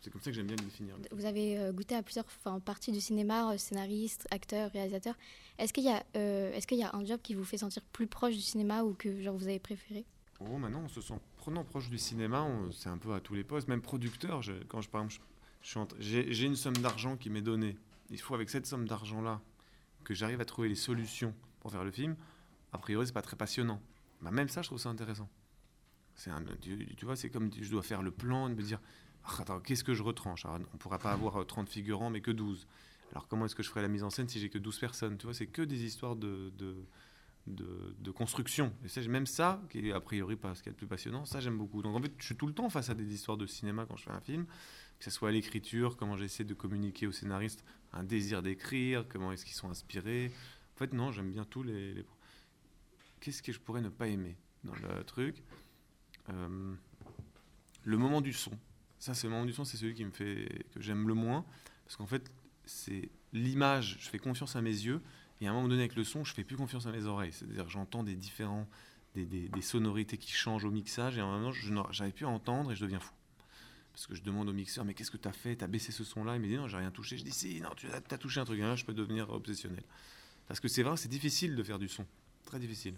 [0.00, 0.96] C'est comme ça que j'aime bien le définir.
[1.12, 5.14] Vous avez euh, goûté à plusieurs enfin, parties du cinéma, euh, scénariste, acteur, réalisateur.
[5.58, 7.82] Est-ce qu'il y, a, euh, est-ce qu'il y a un job qui vous fait sentir
[7.92, 10.06] plus proche du cinéma ou que genre, vous avez préféré?
[10.40, 13.44] Oh, maintenant, on se sent prenant proche du cinéma, c'est un peu à tous les
[13.44, 14.40] postes, même producteur.
[14.40, 15.26] je- quand je, par exemple,
[15.98, 17.76] j'ai une somme d'argent qui m'est donnée.
[18.10, 19.40] Il faut avec cette somme d'argent-là
[20.04, 22.16] que j'arrive à trouver les solutions pour faire le film.
[22.72, 23.80] A priori, c'est pas très passionnant.
[24.22, 25.28] Bah, même ça, je trouve ça intéressant.
[26.14, 28.80] C'est un, tu, vois, c'est comme je dois faire le plan et me dire
[29.24, 30.44] ah, attends, qu'est-ce que je retranche?
[30.44, 32.66] On ne pourra pas avoir euh, 30 figurants, mais que 12.
[33.12, 35.18] Alors comment est-ce que je ferai la mise en scène si j'ai que 12 personnes?
[35.18, 36.76] Tu vois, c'est que des histoires de, de,
[37.46, 38.72] de, de construction.
[38.84, 41.24] Et ça, même ça, qui est a priori pas ce qui est le plus passionnant,
[41.24, 41.82] ça j'aime beaucoup.
[41.82, 43.96] Donc en fait, je suis tout le temps face à des histoires de cinéma quand
[43.96, 44.46] je fais un film,
[44.98, 49.32] que ce soit à l'écriture, comment j'essaie de communiquer aux scénaristes un désir d'écrire, comment
[49.32, 50.32] est-ce qu'ils sont inspirés.
[50.74, 52.04] En fait, non, j'aime bien tous les.
[53.20, 55.42] Qu'est-ce que je pourrais ne pas aimer dans le truc?
[56.30, 56.74] Euh,
[57.84, 58.52] Le moment du son.
[58.98, 61.44] Ça, c'est le moment du son, c'est celui qui me fait que j'aime le moins,
[61.84, 62.30] parce qu'en fait,
[62.64, 63.96] c'est l'image.
[64.00, 65.00] Je fais confiance à mes yeux,
[65.40, 67.32] et à un moment donné avec le son, je fais plus confiance à mes oreilles.
[67.32, 68.68] C'est-à-dire, j'entends des différents,
[69.14, 72.28] des, sonorités qui changent au mixage, et en même temps, je n'ar- j'arrive plus à
[72.28, 73.12] entendre et je deviens fou.
[74.00, 75.56] Parce que je demande au mixeur, mais qu'est-ce que tu as fait?
[75.56, 76.34] Tu as baissé ce son-là?
[76.36, 77.18] Il me dit, non, j'ai rien touché.
[77.18, 78.58] Je dis, si, non, tu as, touché un truc.
[78.58, 79.82] Là, je peux devenir obsessionnel.
[80.48, 82.06] Parce que c'est vrai, c'est difficile de faire du son.
[82.46, 82.94] Très difficile.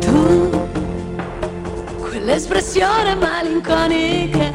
[0.00, 0.10] Tu,
[2.12, 4.51] quell'espressione malinconica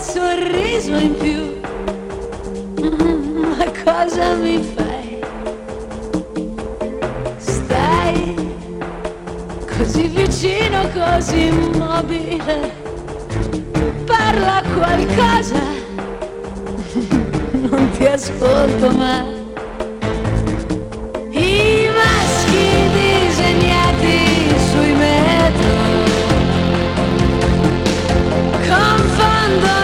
[0.00, 1.60] sorriso in più,
[3.40, 5.18] ma cosa mi fai?
[7.36, 8.34] Stai
[9.76, 12.72] così vicino, così immobile,
[14.06, 15.62] parla qualcosa,
[17.52, 19.38] non ti ascolto mai.
[24.72, 25.72] Sui metro
[28.68, 29.79] confondono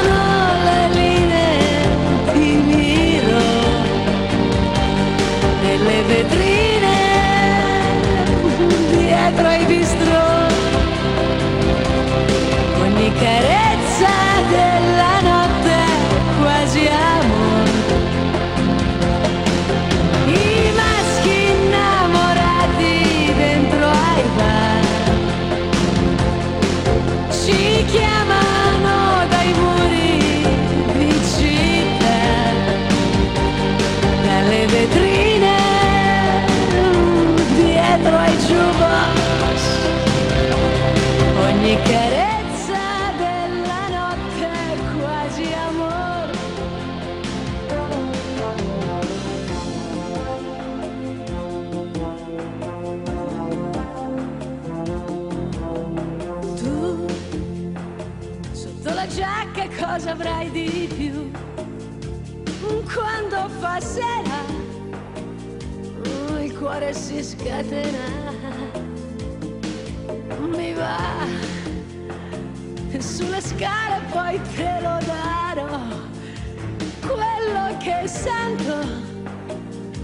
[77.86, 78.76] che sento.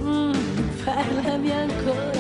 [0.01, 0.33] Mm,
[0.85, 2.12] parlami ancora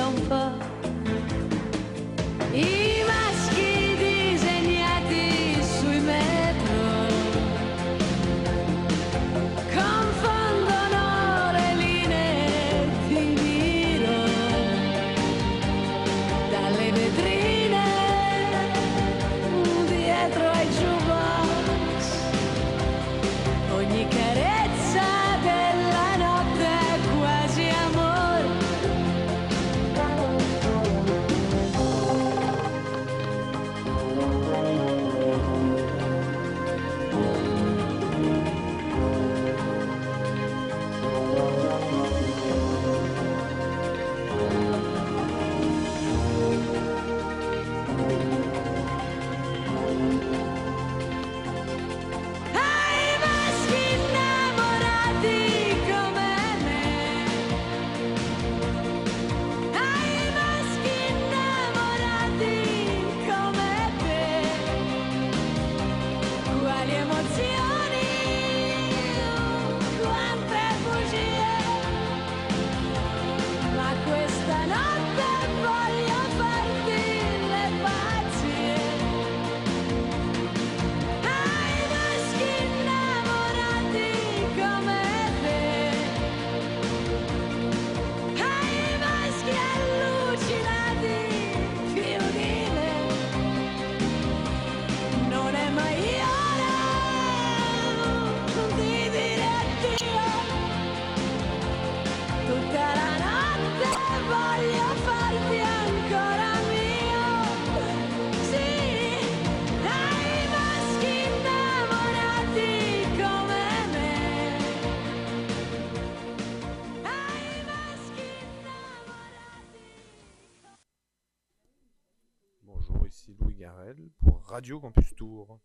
[123.62, 125.60] Garel pour Radio Campus Tour.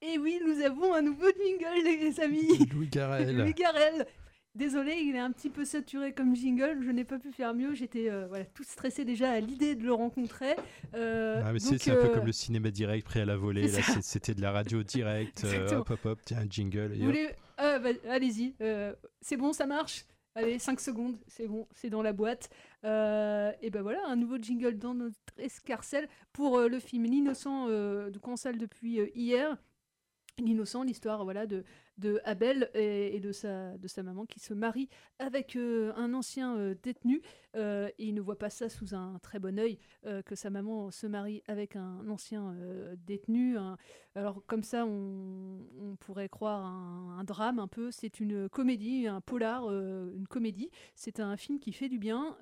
[0.00, 2.66] Et oui, nous avons un nouveau jingle, les amis.
[2.72, 3.36] Louis Garel.
[3.42, 4.06] Louis Garel.
[4.54, 6.78] Désolé, il est un petit peu saturé comme jingle.
[6.82, 7.74] Je n'ai pas pu faire mieux.
[7.74, 10.56] J'étais euh, voilà, toute stressée déjà à l'idée de le rencontrer.
[10.94, 13.68] Euh, Ah, mais c'est un peu euh, comme le cinéma direct pris à la volée.
[14.00, 15.42] c'était de la radio directe.
[15.44, 16.94] euh, hop, hop, hop, tiens, un jingle.
[16.98, 20.06] Vous voulez Ah, bah, Allez-y, euh, c'est bon, ça marche?
[20.34, 22.48] Allez, 5 secondes, c'est bon, c'est dans la boîte.
[22.84, 27.66] Euh, et ben voilà, un nouveau jingle dans notre escarcelle pour euh, le film L'innocent
[27.68, 28.18] euh, de
[28.58, 29.58] depuis euh, hier.
[30.38, 31.64] L'innocent, l'histoire voilà de,
[31.98, 36.56] de Abel et, de, sa, de sa maman qui se marie avec euh, un ancien
[36.56, 37.22] euh, détenu.
[37.54, 39.58] euh, il ne voit pas ça sous un très bon
[40.06, 42.54] euh, que sa maman se marie avec un ancien
[43.06, 43.56] détenu.
[44.14, 47.90] alors comme ça, on, pourrait croire un, drame un peu.
[47.90, 50.70] C'est une comédie, un polar, une comédie.
[50.94, 52.36] C'est un film qui fait du bien.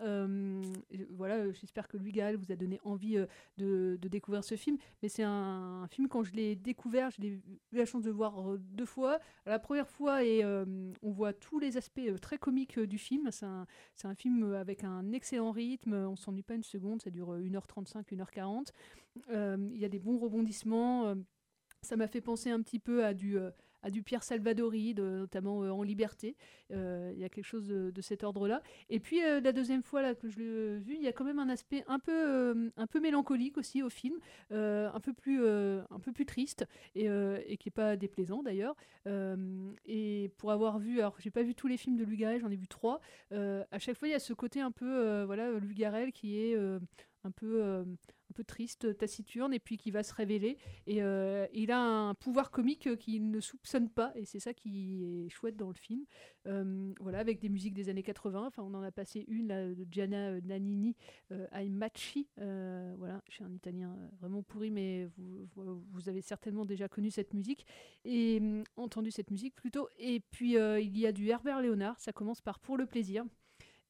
[1.11, 3.17] Voilà, j'espère que Louis Gaël vous a donné envie
[3.59, 4.79] de, de découvrir ce film.
[5.03, 8.11] Mais c'est un, un film quand je l'ai découvert, je l'ai eu la chance de
[8.11, 9.19] voir deux fois.
[9.51, 10.65] La première fois euh,
[11.03, 13.31] on voit tous les aspects euh, très comiques euh, du film.
[13.33, 15.93] C'est un, film avec un excellent rythme.
[15.93, 17.03] On s'ennuie pas une seconde.
[17.03, 18.69] Ça dure euh, 1h35, 1h40.
[19.31, 21.17] Euh, Il y a des bons rebondissements.
[21.83, 23.39] ça m'a fait penser un petit peu à du,
[23.83, 26.37] à du Pierre Salvadori, notamment euh, en Liberté.
[26.73, 28.63] Euh, Il y a quelque chose de, cet ordre-là.
[28.89, 31.25] Et puis euh, la deuxième fois là, que je l'ai vu, il y a quand
[31.25, 34.19] même un aspect un peu, un peu mélancolique aussi au film,
[34.51, 37.07] un, peu plus, un peu plus triste et,
[37.59, 38.75] qui n'est pas déplaisant d'ailleurs.
[39.87, 42.51] Et pour avoir vu, alors j'ai pas vu tous les films de Louis Garrel, j'en
[42.51, 43.01] ai vu trois.
[43.31, 46.57] à chaque fois, il y a ce côté un peu, voilà, Louis Garrel qui est
[46.57, 47.85] un peu,
[48.31, 50.57] un peu triste, taciturne, et puis qui va se révéler.
[50.87, 54.55] Et euh, il a un pouvoir comique euh, qu'il ne soupçonne pas, et c'est ça
[54.55, 56.05] qui est chouette dans le film.
[56.47, 58.47] Euh, voilà, avec des musiques des années 80.
[58.47, 60.97] Enfin, on en a passé une là, de Gianna euh, Nannini,
[61.33, 62.29] euh, I'm Machi.
[62.41, 65.49] Euh, voilà, je suis un Italien euh, vraiment pourri, mais vous,
[65.93, 67.67] vous, avez certainement déjà connu cette musique
[68.05, 69.89] et hum, entendu cette musique plutôt.
[69.99, 72.01] Et puis euh, il y a du Herbert Léonard.
[72.01, 73.25] Ça commence par Pour le plaisir.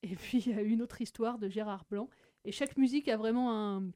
[0.03, 2.09] Et puis il y a une autre histoire de Gérard Blanc.
[2.44, 3.90] Et chaque musique a vraiment un,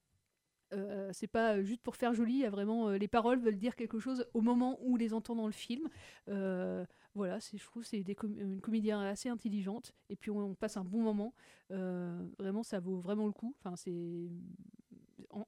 [0.75, 3.59] euh, c'est pas juste pour faire joli, il y a vraiment euh, les paroles veulent
[3.59, 5.89] dire quelque chose au moment où on les entend dans le film.
[6.29, 6.85] Euh,
[7.15, 11.33] voilà, je trouve c'est une comédie assez intelligente et puis on, passe un bon moment.
[11.71, 13.55] Euh, vraiment, ça vaut vraiment le coup.
[13.61, 14.29] Enfin, c'est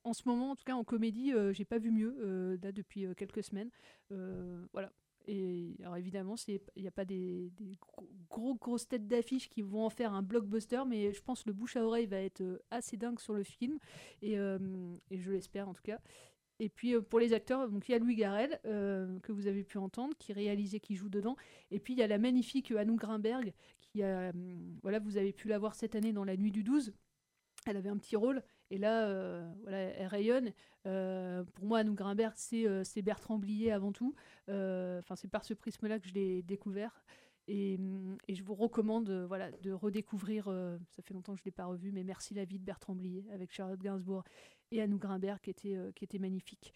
[0.04, 3.06] en, ce moment, en tout cas en comédie, euh, j'ai pas vu mieux euh, depuis
[3.06, 3.70] euh, quelques semaines.
[4.12, 4.92] Euh, voilà.
[5.26, 9.62] Et alors évidemment, il n'y a pas des, des gros, gros grosses têtes d'affiche qui
[9.62, 12.42] vont en faire un blockbuster, mais je pense que le bouche à oreille va être
[12.42, 13.78] euh, assez dingue sur le film,
[14.22, 14.58] et, euh,
[15.10, 15.98] et je l'espère en tout cas.
[16.60, 19.64] Et puis euh, pour les acteurs, donc il y a Louis Garrel que vous avez
[19.64, 21.36] pu entendre, qui réalisait, qui joue dedans.
[21.72, 24.02] Et puis il y a la magnifique Anou Grimberg, qui
[24.82, 26.92] voilà, vous avez pu la voir cette année dans La Nuit du 12.
[27.66, 30.52] Elle avait un petit rôle et là, euh, voilà, elle rayonne.
[30.86, 34.14] Euh, pour moi, Anou Grimberg, c'est euh, Bertrand Blier avant tout.
[34.48, 37.04] Euh, Enfin, c'est par ce prisme-là que je l'ai découvert.
[37.48, 37.78] Et,
[38.26, 40.46] et je vous recommande voilà, de redécouvrir,
[40.90, 42.96] ça fait longtemps que je ne l'ai pas revu, mais Merci la vie de Bertrand
[42.96, 44.24] Blier avec Charlotte Gainsbourg
[44.72, 46.74] et Anou Grimberg qui était, qui était magnifique.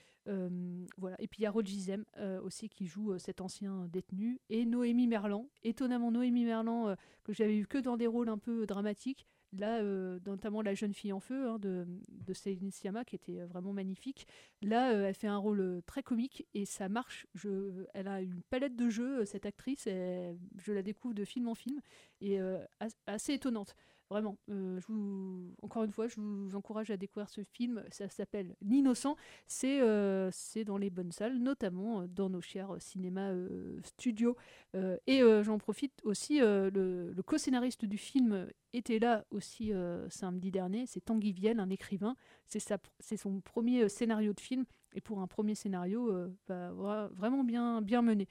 [0.96, 1.16] Voilà.
[1.18, 2.04] Et puis il y a Rod Gizem
[2.44, 4.40] aussi qui joue cet ancien détenu.
[4.48, 8.64] Et Noémie Merlan, étonnamment Noémie Merlan, que j'avais vu que dans des rôles un peu
[8.64, 9.26] dramatiques.
[9.52, 12.70] Là, euh, notamment la jeune fille en feu hein, de, de Céline
[13.04, 14.26] qui était euh, vraiment magnifique.
[14.62, 17.26] Là, euh, elle fait un rôle très comique et ça marche.
[17.94, 19.86] Elle a une palette de jeux, cette actrice.
[19.88, 21.80] et je la découvre de film en film
[22.20, 23.74] et as- assez étonnante.
[24.10, 24.80] Vraiment, euh,
[25.62, 27.84] encore une fois, je vous encourage à découvrir ce film.
[27.92, 29.14] Ça s'appelle L'Innocent.
[29.46, 30.32] C'est euh,
[30.66, 33.32] dans les bonnes salles, notamment euh, dans nos chers cinémas
[33.84, 34.36] studios.
[35.06, 39.72] Et j'en profite aussi, le, co-scénariste du film était là aussi
[40.08, 40.86] samedi dernier.
[40.86, 42.16] C'est Tanguy Viel, un écrivain.
[42.46, 44.64] C'est son premier scénario de film.
[44.94, 46.12] Et pour un premier scénario,
[46.48, 48.26] bah, vra- vraiment bien mené.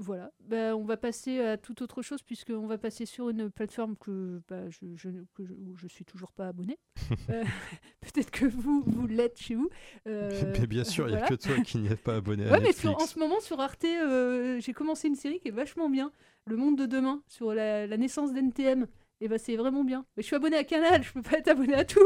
[0.00, 3.50] Euh, voilà, Bah, on va passer à toute autre chose puisqu'on va passer sur une
[3.50, 6.78] plateforme que, bah, je, je, que je, où je suis toujours pas abonné.
[7.30, 7.44] Euh,
[8.00, 9.68] Peut-être que vous, vous l'êtes chez vous.
[10.08, 12.52] Euh, Mais bien sûr, il n'y a que toi qui n'y es pas abonné à
[12.52, 12.80] Ouais, mais Netflix.
[12.80, 16.12] sur- en ce moment sur Arte, euh, j'ai commencé une série qui est vachement bien,
[16.46, 18.86] Le Monde de demain, sur la, la naissance d'NTM.
[19.20, 20.04] Et bah c'est vraiment bien.
[20.16, 22.00] Mais je suis abonné à Canal, je peux pas être abonné à tout.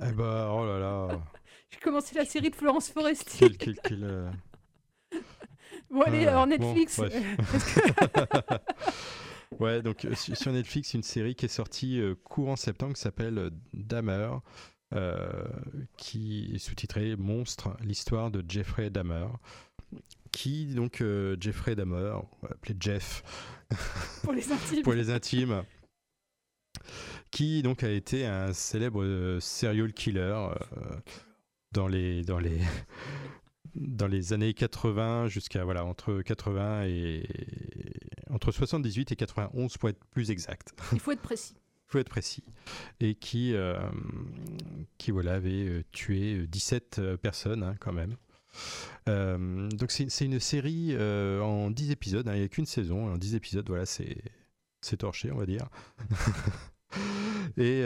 [0.00, 1.08] Eh bah, oh là là.
[1.70, 3.38] j'ai commencé la série de Florence Foresti.
[3.38, 4.30] Quel, quel, quel, euh,
[5.90, 7.00] Bon allez, euh, alors bon, Netflix.
[9.60, 13.00] ouais, donc euh, su- sur Netflix, une série qui est sortie euh, courant septembre qui
[13.00, 14.30] s'appelle euh, Dahmer,
[14.94, 15.44] euh,
[15.96, 19.26] qui est sous-titrée Monstre, l'histoire de Jeffrey Dahmer.
[20.32, 23.22] Qui, donc, euh, Jeffrey Dahmer, on va l'appeler Jeff.
[24.22, 24.82] Pour les intimes.
[24.82, 25.62] Pour les intimes.
[27.30, 30.20] Qui, donc, a été un célèbre euh, serial killer.
[30.20, 30.54] euh,
[31.72, 32.58] dans les dans les
[33.76, 37.28] dans les années 80 jusqu'à voilà entre 80 et
[38.30, 40.74] entre 78 et 91 pour être plus exact.
[40.92, 41.54] Il faut être précis.
[41.56, 41.60] Il
[41.92, 42.44] faut être précis.
[43.00, 43.78] Et qui euh,
[44.98, 48.16] qui voilà avait euh, tué 17 euh, personnes hein, quand même.
[49.06, 52.34] donc c'est une série en 10 épisodes, hein.
[52.34, 55.68] il n'y a qu'une saison, en 10 épisodes, voilà, c'est torché, on va dire.
[57.58, 57.84] et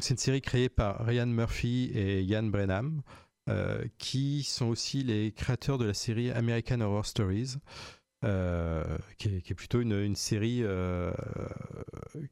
[0.00, 3.02] c'est une série créée par Ryan Murphy et Ian Brenham.
[3.50, 7.56] Euh, qui sont aussi les créateurs de la série American Horror Stories.
[8.24, 8.82] Euh,
[9.18, 11.12] qui, est, plutôt une, série euh,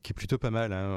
[0.03, 0.88] qui est plutôt pas mal hein,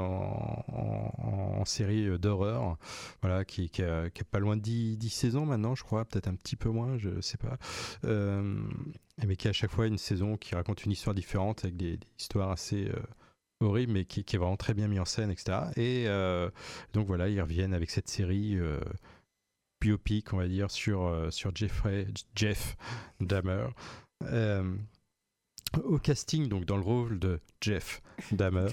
[0.70, 2.78] en, série d'horreur,
[3.22, 3.84] voilà, qui, qui,
[4.32, 7.38] pas loin de 10, saisons maintenant, je crois, peut-être un petit peu moins, je sais
[7.38, 7.58] pas,
[8.08, 12.00] mais qui a à chaque fois une saison qui raconte une histoire différente avec des,
[12.18, 12.90] histoires assez
[13.60, 15.58] horribles, mais qui, est vraiment très bien mis en scène, etc.
[15.76, 16.06] Et
[16.94, 18.58] donc voilà, ils reviennent avec cette série
[19.86, 22.76] biopic, on va dire, sur, euh, sur Jeffrey, Jeff
[23.20, 23.68] Dahmer.
[24.24, 24.76] Euh,
[25.84, 28.70] au casting, donc dans le rôle de Jeff Dahmer,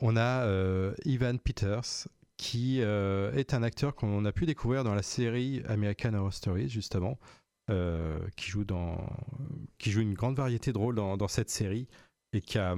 [0.00, 2.06] on a euh, Ivan Peters,
[2.36, 7.18] qui est un acteur qu'on a pu découvrir dans la série American Horror Stories, justement,
[7.66, 8.98] qui, joue dans,
[9.78, 11.88] qui joue une grande variété de rôles dans, cette série
[12.34, 12.76] et qui a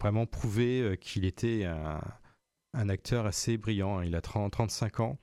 [0.00, 4.00] vraiment prouvé qu'il était un, acteur assez brillant.
[4.02, 5.18] Il a 30, 35 ans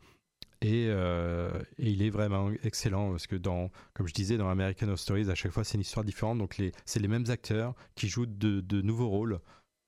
[0.63, 4.99] euh, et, il est vraiment excellent parce que dans, comme je disais, dans American Horror
[4.99, 6.37] Stories, à chaque fois c'est une histoire différente.
[6.37, 9.39] Donc c'est les mêmes acteurs qui jouent de, nouveaux rôles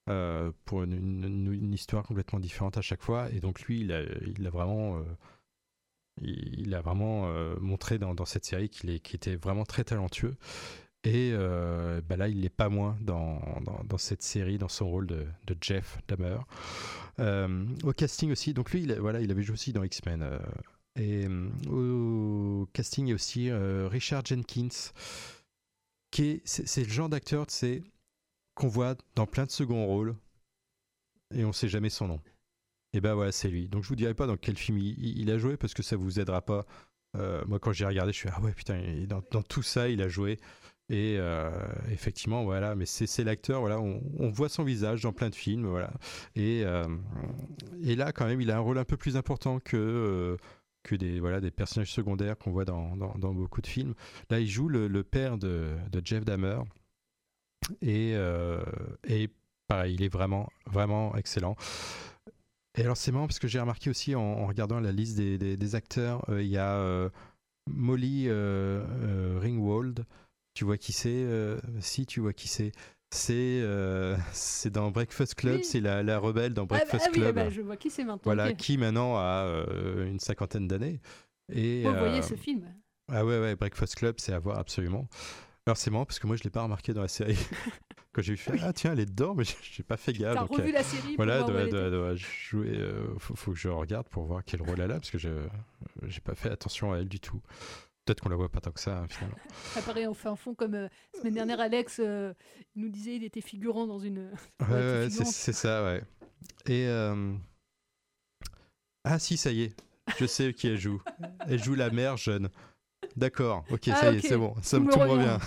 [0.09, 3.29] euh, pour une, histoire complètement différente à chaque fois.
[3.31, 5.03] Et donc lui, il a, vraiment, euh,
[6.21, 7.27] il, a vraiment
[7.59, 10.35] montré dans, cette série qu'il était vraiment très talentueux.
[11.03, 11.33] Et
[12.07, 13.41] bah là, il n'est pas moins dans,
[13.85, 15.27] dans, cette série, dans son rôle de,
[15.61, 16.37] Jeff Dahmer.
[17.19, 20.23] Euh, au casting aussi, donc lui, il, voilà, il avait joué aussi dans X-Men.
[20.23, 20.39] Euh,
[20.95, 24.91] et euh, au casting, il y a aussi Richard Jenkins,
[26.11, 27.47] qui est, c'est, le genre d'acteur,
[28.55, 30.15] qu'on voit dans plein de seconds rôles
[31.33, 32.21] et on sait jamais son nom.
[32.93, 33.67] Et ben voilà, c'est lui.
[33.67, 36.19] Donc je vous dirai pas dans quel film il, a joué parce que ça vous
[36.19, 36.67] aidera pas.
[37.47, 40.39] moi, quand j'ai regardé, je suis ah ouais putain, dans, tout ça, il a joué.
[40.89, 41.49] Et euh,
[41.91, 45.91] effectivement, voilà, mais c'est l'acteur, voilà, on, voit son visage dans plein de films, voilà.
[46.35, 46.83] Et, euh,
[47.81, 50.37] et là, quand même, il a un rôle un peu plus important que euh,
[50.83, 53.93] que des voilà des personnages secondaires qu'on voit dans, dans, beaucoup de films.
[54.29, 56.59] Là, il joue le, père de, de, Jeff Dahmer
[57.81, 58.15] et,
[59.07, 59.29] et
[59.69, 61.55] pareil, il est vraiment vraiment excellent.
[62.77, 65.55] Et alors c'est marrant parce que j'ai remarqué aussi en, regardant la liste des, des,
[65.55, 67.09] des acteurs, il y a
[67.69, 70.05] Molly Ringwald
[70.53, 72.71] tu vois qui c'est euh, Si, tu vois qui c'est.
[73.11, 77.37] C'est euh, c'est dans Breakfast Club, c'est la, la, rebelle dans Breakfast ah, bah, Club.
[77.37, 78.21] Ah, je vois qui c'est maintenant.
[78.23, 80.99] Voilà, qui maintenant a euh, une cinquantaine d'années.
[81.51, 82.63] Et, Vous voyez ce film?
[83.11, 85.07] Ah ouais, ouais, Breakfast Club, c'est à voir absolument.
[85.65, 87.37] Alors c'est marrant parce que moi je l'ai pas remarqué dans la série.
[88.13, 90.35] Quand j'ai vu faire ah tiens elle est dedans mais j'ai pas fait gaffe.
[90.35, 92.79] T'as revu la série Voilà, doit, doit, doit jouer.
[93.17, 95.29] faut, faut, que je regarde pour voir quel rôle elle a parce que je
[96.07, 97.41] j'ai pas fait attention à elle du tout.
[98.05, 99.37] Peut-être qu'on la voit pas tant que ça, hein, finalement.
[99.77, 102.33] Apparaît en fin fond, comme euh, la semaine dernière, Alex euh,
[102.75, 104.29] nous disait il était figurant dans une.
[104.69, 106.03] ouais, c'est ça, ouais.
[106.65, 106.85] Et.
[106.87, 107.33] Euh,
[109.05, 109.75] ah, si, ça y est.
[110.17, 111.01] Je sais qui elle joue.
[111.47, 112.49] Elle joue la mère jeune.
[113.15, 114.53] D'accord, ok, ah, ça y est, c'est bon.
[114.61, 115.37] Ça me, tout revient.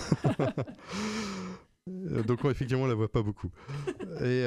[2.27, 3.51] donc, effectivement, on la voit pas beaucoup.
[4.23, 4.45] Et.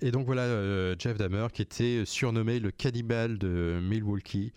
[0.00, 4.52] Et donc voilà, Jeff Dahmer, qui était surnommé le cannibale de Milwaukee,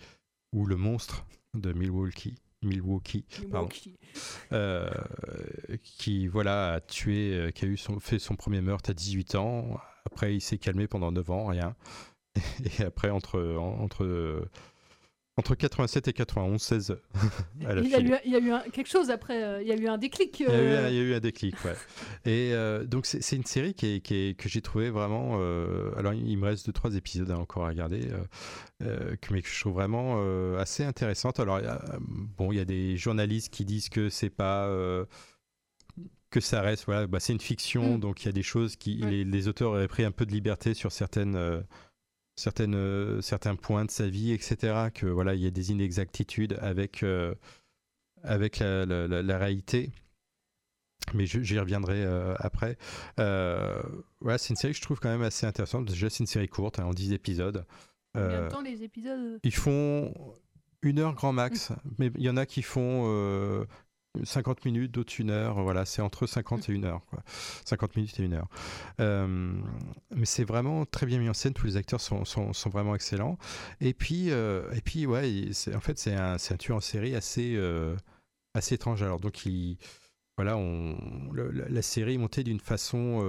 [0.52, 2.36] ou le monstre de Milwaukee.
[2.64, 3.26] Milwaukee,
[4.52, 4.88] euh,
[5.82, 9.34] qui voilà a tué, euh, qui a eu son, fait son premier meurtre à 18
[9.36, 9.80] ans.
[10.06, 11.76] Après, il s'est calmé pendant 9 ans, rien.
[12.80, 14.48] Et après, entre entre
[15.42, 16.92] entre 87 et 91, 16
[17.66, 19.68] à il, y a eu, il y a eu un, quelque chose après, euh, il
[19.68, 20.40] y a eu un déclic.
[20.40, 21.76] Il, y a eu, il, y a eu, un déclic, ouais.
[22.26, 22.54] et
[22.88, 25.36] donc c'est une série qui est, qui est, que j'ai trouvé vraiment.
[25.98, 28.10] alors il me reste 2-3 épisodes encore à regarder,
[28.84, 31.40] euh, mais que je trouve vraiment euh, assez intéressante.
[31.40, 31.62] Alors,
[32.00, 35.06] bon, il y a des journalistes qui disent que c'est pas euh,
[36.30, 38.00] que ça reste, voilà, bah, c'est une fiction, mm.
[38.00, 40.74] donc il y a des choses qui les, auteurs auraient pris un peu de liberté
[40.74, 41.64] sur certaines,
[42.42, 44.90] certaines, certains points de sa vie, etc.
[44.94, 47.06] Que voilà, il y a des inexactitudes avec
[48.24, 49.92] avec la, la, réalité.
[51.14, 52.06] Mais j'y reviendrai
[52.38, 52.78] après.
[53.18, 55.86] voilà, c'est une série que je trouve quand même assez intéressante.
[55.86, 57.66] Déjà, c'est une série courte, hein, en 10 épisodes.
[58.14, 60.14] Combien de temps les épisodes Ils font
[60.82, 63.66] une heure grand max, mais il y en a qui font
[64.24, 65.62] 50 minutes, d'autres une heure.
[65.62, 67.02] Voilà, c'est entre 50 et une heure.
[67.10, 67.24] Quoi.
[67.66, 68.48] 50 minutes et une heure.
[69.00, 69.54] Euh,
[70.16, 71.54] mais c'est vraiment très bien mis en scène.
[71.54, 73.38] Tous les acteurs sont, sont, sont vraiment excellents.
[73.80, 77.56] Et puis, euh, et puis ouais, en fait, c'est un, un, tueur en série assez,
[77.56, 77.96] euh,
[78.54, 79.02] assez étrange.
[79.02, 79.78] Alors, donc, il
[80.38, 80.98] voilà, on,
[81.34, 83.22] la, série est montée d'une façon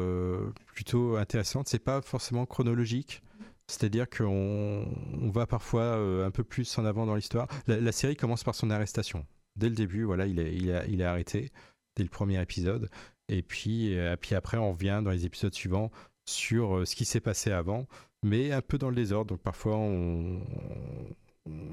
[0.66, 1.68] plutôt intéressante.
[1.68, 3.22] C'est pas forcément chronologique.
[3.66, 4.87] C'est-à-dire qu'on
[5.20, 7.49] on va parfois un peu plus en avant dans l'histoire.
[7.66, 9.26] La, série commence par son arrestation.
[9.57, 11.50] Dès le début, voilà, il est, arrêté
[11.96, 12.88] dès le premier épisode.
[13.28, 15.90] Et puis, euh, après, on revient dans les épisodes suivants
[16.26, 17.86] sur euh, ce qui s'est passé avant,
[18.22, 19.30] mais un peu dans le désordre.
[19.30, 19.78] Donc parfois,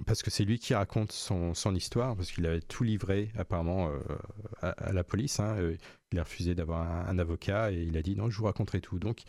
[0.06, 4.00] parce que c'est lui qui raconte son, histoire, parce qu'il avait tout livré apparemment euh,
[4.62, 5.40] à, à, la police.
[5.40, 5.58] Hein.
[6.12, 8.82] Il a refusé d'avoir un, un, avocat et il a dit non, je vous raconterai
[8.82, 9.00] tout.
[9.00, 9.24] Donc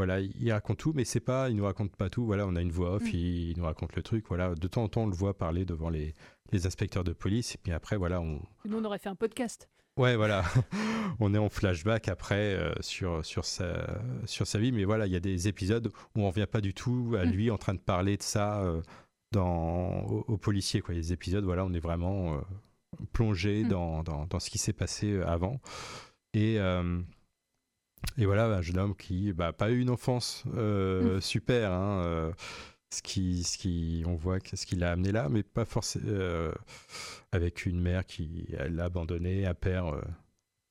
[0.00, 2.24] voilà, il raconte tout, mais c'est pas, il nous raconte pas tout.
[2.24, 3.08] Voilà, on a une voix off, mmh.
[3.08, 4.24] il, il, nous raconte le truc.
[4.28, 6.14] Voilà, de temps en temps, on le voit parler devant les,
[6.52, 8.40] les inspecteurs de police, et puis après, voilà, on.
[8.64, 9.68] Nous, on aurait fait un podcast.
[9.98, 10.42] Ouais, voilà,
[11.20, 15.12] on est en flashback après euh, sur sur sa sur sa vie, mais voilà, il
[15.12, 17.52] y a des épisodes où on revient pas du tout à lui mmh.
[17.52, 18.80] en train de parler de ça euh,
[19.32, 20.80] dans aux, aux, policiers.
[20.80, 22.40] Quoi, les épisodes, voilà, on est vraiment euh,
[23.12, 23.68] plongé mmh.
[23.68, 25.60] dans, dans, dans ce qui s'est passé avant
[26.32, 26.58] et
[28.18, 31.20] et voilà, un jeune homme qui n'a bah, pas eu une enfance euh, mmh.
[31.20, 32.32] super, hein, euh,
[32.92, 36.52] ce, qui, ce qui, on voit ce qui l'a amené là, mais pas forcément euh,
[37.32, 39.94] avec une mère qui l'a abandonné, un père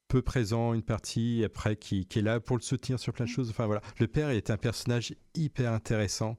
[0.07, 3.29] peu présent une partie, après qui, qui, est là pour le soutenir sur plein de
[3.29, 3.49] choses.
[3.49, 6.37] Enfin voilà, le père est un personnage hyper intéressant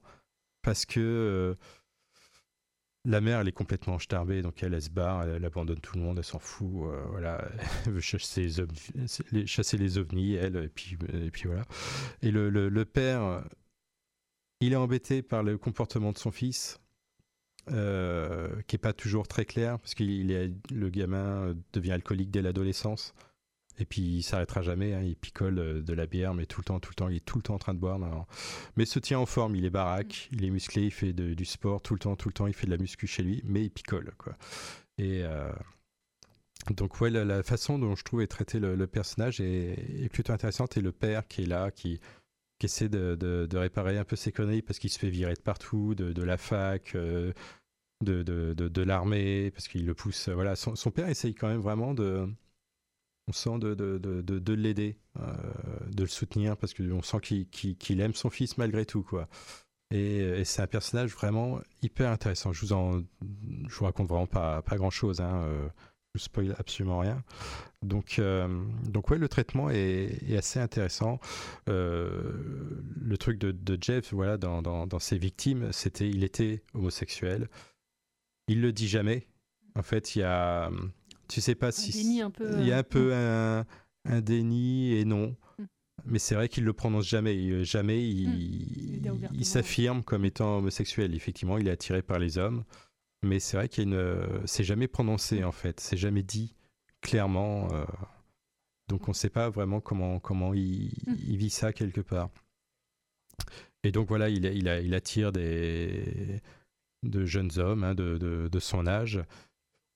[0.61, 1.57] parce que
[3.05, 6.19] la mère, elle est complètement starbée, donc elle, se barre, elle, abandonne tout le monde,
[6.19, 6.85] elle s'en fout.
[6.85, 7.47] Euh, voilà,
[7.85, 11.65] elle veut chasser les, ovnis, chasser les ovnis, elle, et puis, et puis voilà.
[12.21, 13.43] Et le, le, père,
[14.59, 16.79] il est embêté par le comportement de son fils,
[17.71, 23.13] euh, qui est pas toujours très clair, parce que le gamin devient alcoolique dès l'adolescence.
[23.81, 26.65] Et puis il s'arrêtera jamais, hein, il picole euh, de la bière, mais tout le
[26.65, 27.97] temps, tout le temps, il est tout le temps en train de boire.
[27.97, 28.25] Non, non.
[28.77, 31.45] Mais se tient en forme, il est baraque, il est musclé, il fait de, du
[31.45, 33.63] sport tout le temps, tout le temps, il fait de la muscu chez lui, mais
[33.63, 34.37] il picole, quoi.
[34.99, 35.51] Et euh,
[36.75, 40.09] donc ouais, la, la, façon dont je trouve est traité le, le personnage est, est,
[40.09, 41.99] plutôt intéressante et le père qui est là, qui,
[42.59, 45.33] qui essaie de, de, de, réparer un peu ses conneries parce qu'il se fait virer
[45.33, 46.93] de partout, de, de la fac.
[46.95, 47.33] Euh,
[48.03, 50.27] de, de, de, de l'armée, parce qu'il le pousse.
[50.29, 52.27] Voilà, son, son, père essaye quand même vraiment de,
[53.31, 55.33] on sent de, de, de, de, de l'aider, euh,
[55.89, 59.29] de le soutenir, parce qu'on sent qu'il qu aime son fils malgré tout, quoi.
[59.89, 62.51] Et, c'est un personnage vraiment hyper intéressant.
[62.51, 65.43] Je vous en, je vous raconte vraiment pas, pas grand chose, hein.
[65.45, 65.69] Euh,
[66.13, 67.23] je spoil absolument rien.
[67.83, 71.21] Donc, euh, donc ouais, le traitement est, est assez intéressant.
[71.69, 72.33] Euh,
[72.99, 77.47] le truc de, de Jeff, voilà, dans, dans, dans ses victimes, c'était, il était homosexuel.
[78.49, 79.25] Il le dit jamais.
[79.75, 80.69] En fait, il y a
[81.31, 83.65] tu sais pas un si déni un peu, il y a un peu un,
[84.05, 85.35] un déni et non.
[85.57, 85.63] Mm.
[86.05, 87.63] Mais c'est vrai qu'il le prononce jamais.
[87.63, 88.33] Jamais il, mm.
[88.33, 91.15] il, il s'affirme comme étant homosexuel.
[91.15, 92.63] Effectivement, il est attiré par les hommes.
[93.23, 94.41] Mais c'est vrai qu'il y a une.
[94.45, 95.45] C'est jamais prononcé mm.
[95.45, 95.79] en fait.
[95.79, 96.55] C'est jamais dit
[97.01, 97.71] clairement.
[97.71, 97.85] Euh...
[98.89, 100.91] Donc on ne sait pas vraiment comment, comment il,
[101.25, 102.29] il, vit ça quelque part.
[103.83, 106.41] Et donc voilà, il, il, a, il attire des
[107.03, 109.21] de jeunes hommes hein, de, de, de, son âge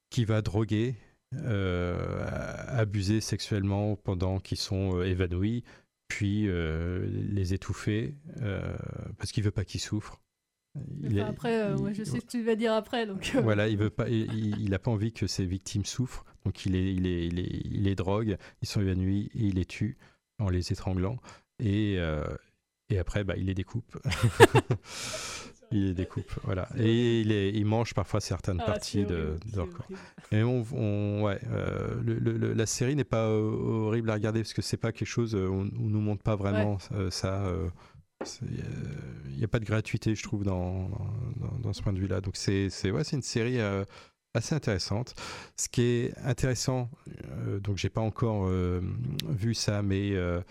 [0.10, 5.64] qui va droguer euh, abusés sexuellement pendant qu'ils sont euh, évanouis,
[6.08, 8.16] puis euh, les étouffer
[9.18, 10.22] parce qu'il veut pas qu'ils souffrent.
[11.04, 13.06] Il enfin, après, euh, je sais ce que tu vas dire après.
[13.06, 13.42] Donc, euh...
[13.42, 16.74] Voilà, il veut pas, il, il a pas envie que ses victimes souffrent, donc il
[16.74, 19.98] les, il les, il les, il les drogue, ils sont évanouis et il les tue
[20.40, 21.18] en les étranglant.
[21.60, 22.26] Et, euh,
[22.90, 23.98] et après, bah, il les découpe.
[25.76, 26.68] il les découpe, voilà.
[26.78, 29.88] Et il, est, il mange parfois certaines ah, parties de, de, leur corps.
[30.32, 34.54] Et on, on ouais, euh, le, le, la série n'est pas horrible à regarder parce
[34.54, 37.12] que c'est pas quelque chose où on, on nous montre pas vraiment ouais.
[37.12, 37.44] ça.
[38.42, 40.90] Il n'y a pas de gratuité, je trouve, dans,
[41.36, 42.22] dans, dans ce point de vue-là.
[42.22, 43.84] Donc, c'est ouais, une série euh,
[44.34, 45.16] assez intéressante.
[45.58, 46.90] Ce qui est intéressant,
[47.48, 48.82] euh, donc, j'ai pas encore euh,
[49.28, 50.42] vu ça, mais euh,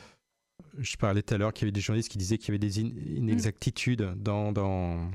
[0.78, 2.58] je parlais tout à l'heure qu'il y avait des journalistes qui disaient qu'il y avait
[2.58, 4.14] des in inexactitudes mmh.
[4.22, 5.10] dans, dans,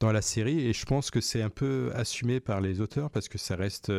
[0.00, 3.28] dans la série, et je pense que c'est un peu assumé par les auteurs parce
[3.28, 3.90] que ça reste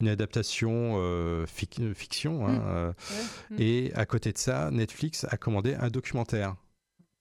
[0.00, 2.46] une adaptation euh, fic fiction.
[2.46, 2.62] Hein, mmh.
[2.66, 3.24] euh, ouais.
[3.50, 3.56] mmh.
[3.60, 6.56] Et à côté de ça, Netflix a commandé un documentaire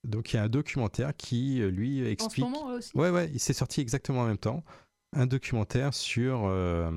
[0.03, 2.45] donc il y a un documentaire qui euh, lui explique.
[2.45, 2.91] En ce moment aussi?
[2.95, 4.63] Ouais ouais, il s'est sorti exactement en même temps.
[5.15, 6.91] Un documentaire sur euh,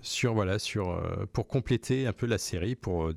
[0.00, 3.16] sur voilà sur euh, pour compléter un peu la série pour euh,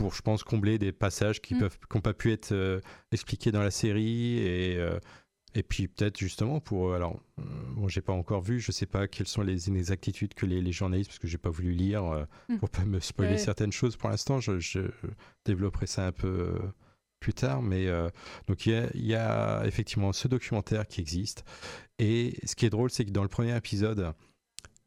[0.00, 1.68] pour je pense combler des passages qui mm.
[1.94, 2.80] n'ont pas pu être euh,
[3.12, 4.78] expliqués dans la série et
[5.54, 7.42] Et puis peut-être justement pour alors euh,
[7.74, 10.72] bon j'ai pas encore vu, je sais pas quelles sont les inexactitudes que les, les
[10.72, 12.58] journalistes parce que j'ai pas voulu lire euh, Hmm.
[12.58, 13.38] pour pas me spoiler Ouais.
[13.38, 14.38] certaines choses pour l'instant.
[14.40, 14.80] Je, je
[15.44, 16.72] développerai ça un peu euh,
[17.18, 18.08] plus tard, mais euh,
[18.46, 21.44] donc il y, a, il y a effectivement ce documentaire qui existe.
[21.98, 24.14] Et ce qui est drôle, c'est que dans le premier épisode,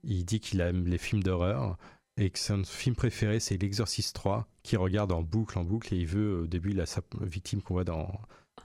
[0.03, 1.77] il dit qu'il aime les films d'horreur
[2.17, 5.97] et que son film préféré c'est L'Exorciste 3 qu'il regarde en boucle en boucle et
[5.97, 8.11] il veut au début il a sa victime qu'on voit dans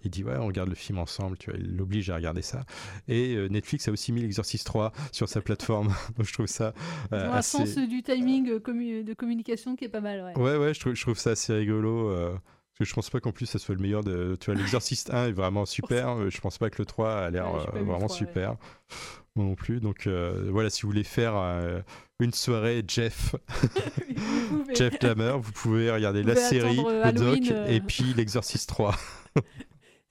[0.04, 2.64] il dit ouais on regarde le film ensemble tu vois il l'oblige à regarder ça
[3.08, 5.88] et euh, Netflix a aussi mis L'Exorciste 3 sur sa plateforme
[6.18, 6.74] donc je trouve ça
[7.10, 10.02] Ils euh, ont un assez sens du timing euh, commu- de communication qui est pas
[10.02, 10.22] mal.
[10.36, 10.42] Ouais.
[10.42, 13.18] ouais ouais je trouve, je trouve ça assez rigolo euh, parce que je pense pas
[13.18, 16.40] qu'en plus ça soit le meilleur de tu vois L'Exorciste 1 est vraiment super je
[16.40, 18.08] pense pas que le 3 a l'air Ouais, vraiment 3, ouais.
[18.14, 18.56] super
[19.34, 21.34] moi non plus donc voilà si vous voulez faire
[22.20, 23.36] une soirée Jeff
[24.48, 24.74] pouvez.
[24.74, 27.66] Jeff Dahmer vous pouvez regarder Vous la pouvez série le doc euh.
[27.68, 28.94] et puis l'Exorciste 3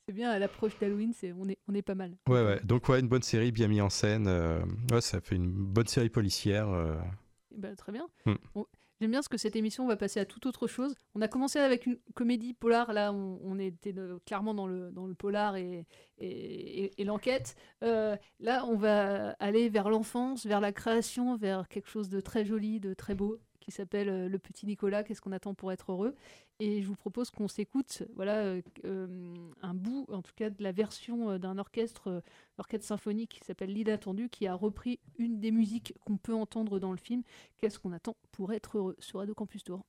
[0.08, 2.16] C'est bien, à l'approche d'Halloween, c'est on est, on est pas mal.
[2.30, 2.62] Ouais, ouais.
[2.64, 4.28] Donc, ouais, une bonne série bien mise en scène.
[4.30, 6.70] euh, ouais, ça fait une bonne série policière.
[6.70, 6.96] euh.
[7.54, 8.08] Eh ben, très bien.
[8.26, 8.36] Hmm.
[8.56, 8.66] On-
[9.00, 10.96] J'aime bien parce que cette émission va passer à toute autre chose.
[11.14, 13.94] On a commencé avec une comédie polar, là on, était
[14.26, 15.86] clairement dans le, dans le polar et-
[16.20, 17.56] et l'enquête.
[17.84, 22.44] Euh, là on va aller vers l'enfance, vers la création, vers quelque chose de très
[22.44, 23.38] joli, de très beau,
[23.68, 26.16] qui s'appelle euh, Le Petit Nicolas, qu'est-ce qu'on attend pour être heureux?
[26.60, 30.64] Et je vous propose qu'on s'écoute voilà, euh, euh, un bout, en tout cas de
[30.64, 32.24] la version d'un orchestre,
[32.58, 36.92] l'orchestre symphonique qui s'appelle L'Inattendu, qui a repris une des musiques qu'on peut entendre dans
[36.92, 37.24] le film.
[37.58, 38.96] Qu'est-ce qu'on attend pour être heureux?
[39.00, 39.86] Sur Radio Campus Tour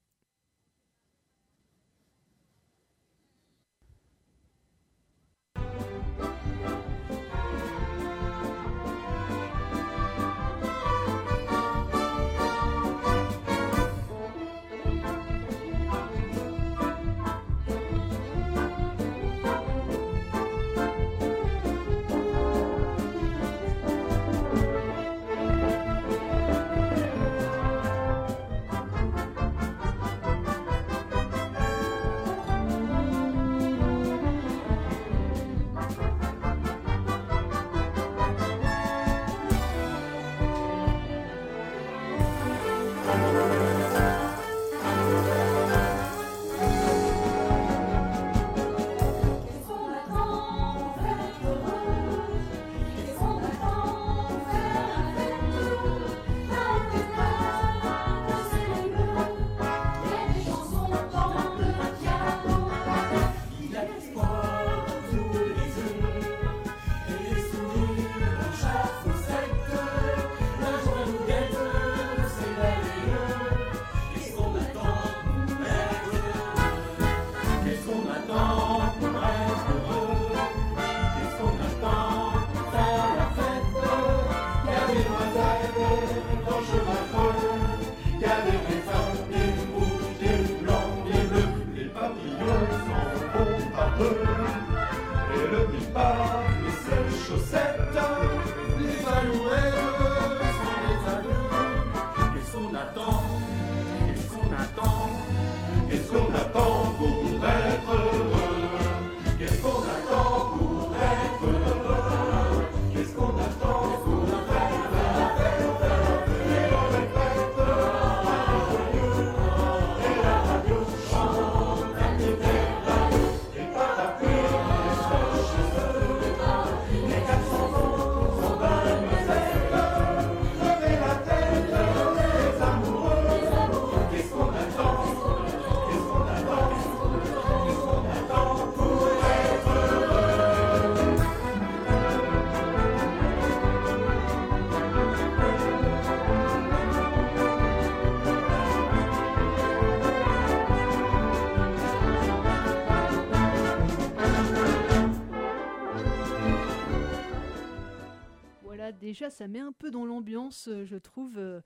[160.69, 161.61] euh, je trouve, euh,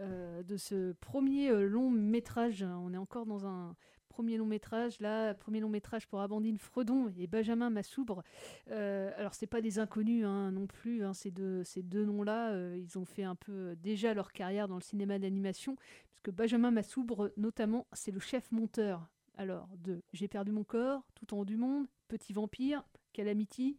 [0.00, 2.62] euh, de ce premier long métrage.
[2.62, 3.74] On est encore dans un
[4.08, 8.22] premier long métrage, là, premier long métrage pour Amandine Fredon et Benjamin Massoubre.
[8.70, 12.74] Euh, alors, c'est pas des inconnus hein, non plus, hein, ces deux, ces deux noms-là,
[12.76, 15.76] ils ont fait un peu déjà leur carrière dans le cinéma d'animation,
[16.08, 19.08] puisque Benjamin Massoubre, notamment, c'est le chef monteur.
[19.36, 23.78] Alors, de J'ai perdu mon corps, Tout en haut du monde, Petit vampire, Calamity.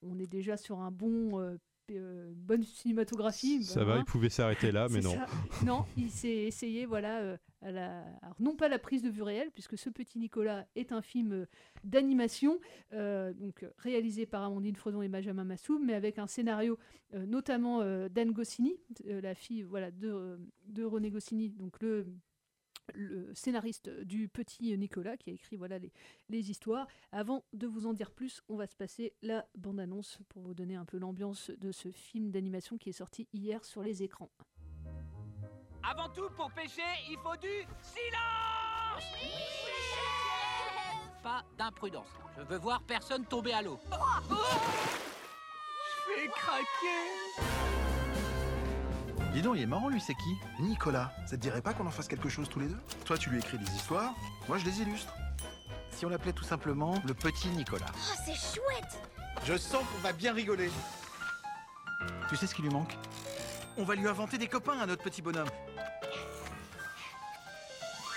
[0.00, 1.58] On est déjà sur un bon
[1.90, 3.62] euh, bonne cinématographie.
[3.62, 3.98] Ça va, hein.
[3.98, 5.14] il pouvait s'arrêter là, mais non.
[5.14, 5.26] ça.
[5.66, 9.22] non, il s'est essayé voilà, euh, à la, alors non pas la prise de vue
[9.22, 11.46] réelle, puisque ce petit Nicolas est un film euh,
[11.84, 12.58] d'animation,
[12.92, 16.78] donc réalisé par Amandine Frodon et Benjamin Massoum, mais avec un scénario
[17.12, 22.06] notamment d'Anne Goscinny, la fille voilà de, de René Goscinny, donc le
[22.94, 25.92] le scénariste du petit Nicolas qui a écrit voilà les,
[26.28, 26.86] les histoires.
[27.12, 30.76] Avant de vous en dire plus, on va se passer la bande-annonce pour vous donner
[30.76, 34.30] un peu l'ambiance de ce film d'animation qui est sorti hier sur les écrans.
[35.82, 39.04] Avant tout, pour pêcher, il faut du silence
[41.22, 42.08] Pas d'imprudence.
[42.38, 43.78] Je veux voir personne tomber à l'eau.
[46.06, 47.83] Je vais craquer
[49.34, 50.36] Dis donc, il est marrant lui, c'est qui?
[50.60, 51.10] Nicolas.
[51.26, 52.78] Ça te dirait pas qu'on en fasse quelque chose tous les deux?
[53.04, 54.14] Toi, tu lui écris des histoires,
[54.48, 55.12] moi je les illustre.
[55.90, 57.86] Si on l'appelait tout simplement le petit Nicolas.
[57.92, 58.96] Oh, c'est chouette
[59.44, 60.70] Je sens qu'on va bien rigoler.
[62.28, 62.96] Tu sais ce qui lui manque?
[63.76, 65.50] On va lui inventer des copains à notre petit bonhomme.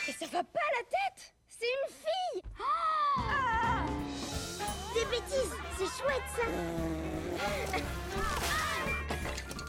[0.07, 3.85] Et ça va pas à la tête C'est une fille Ah
[4.93, 6.43] Des bêtises C'est chouette, ça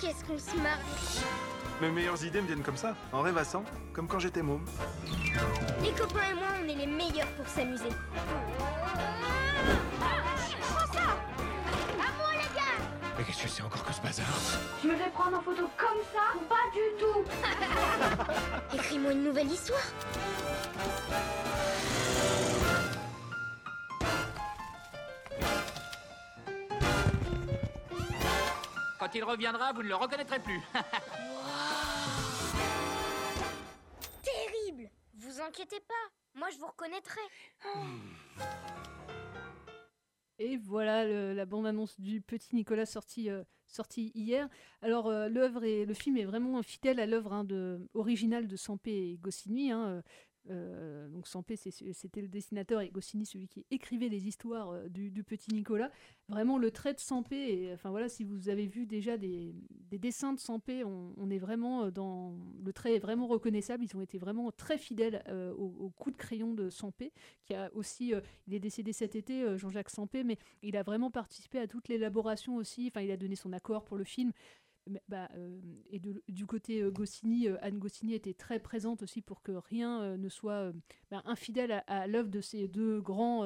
[0.00, 0.78] Qu'est-ce qu'on se marre
[1.80, 4.64] Mes meilleures idées me viennent comme ça, en rêvassant, comme quand j'étais môme.
[5.82, 7.88] Les copains et moi, on est les meilleurs pour s'amuser.
[10.60, 12.78] Prends ça À moi, les gars
[13.18, 14.26] Mais qu'est-ce que c'est encore que ce bazar?
[14.82, 19.80] Je me vais prendre en photo comme ça Pas du tout Écris-moi une nouvelle histoire
[29.10, 30.60] Quand il reviendra, vous ne le reconnaîtrez plus.
[34.22, 35.94] Terrible Vous inquiétez pas,
[36.38, 37.20] moi je vous reconnaîtrai.
[40.38, 44.46] Et voilà le- la bande-annonce du petit Nicolas sorti, euh, sorti hier.
[44.82, 48.56] Alors euh, l'œuvre et le film est vraiment fidèle à l'œuvre hein, de- originale de
[48.56, 49.72] Sampé et Goscinny.
[49.72, 50.02] hein, euh,
[50.50, 55.22] euh, donc Sampé c'était le dessinateur et Goscinny celui qui écrivait les histoires euh, du,
[55.22, 55.90] petit Nicolas.
[56.28, 59.54] Vraiment le trait de Sampé, enfin voilà si vous avez vu déjà des,
[59.90, 63.84] des dessins de Sampé, on, on est vraiment euh, dans le trait est vraiment reconnaissable.
[63.84, 65.22] Ils ont été vraiment très fidèles
[65.56, 67.12] au, coup de crayon de Sampé,
[67.44, 68.12] qui a aussi,
[68.46, 72.56] il est décédé cet été, Jean-Jacques Sampé, mais il a vraiment participé à toute l'élaboration
[72.56, 72.88] aussi.
[72.88, 74.32] Enfin, il a donné son accord pour le film.
[75.08, 75.60] Bah, euh,
[75.90, 80.16] et du côté euh, Goscinny, euh, Anne Goscinny était très présente aussi pour que rien
[80.16, 80.72] ne soit
[81.10, 83.42] bah, infidèle à, l'œuvre de ces deux grands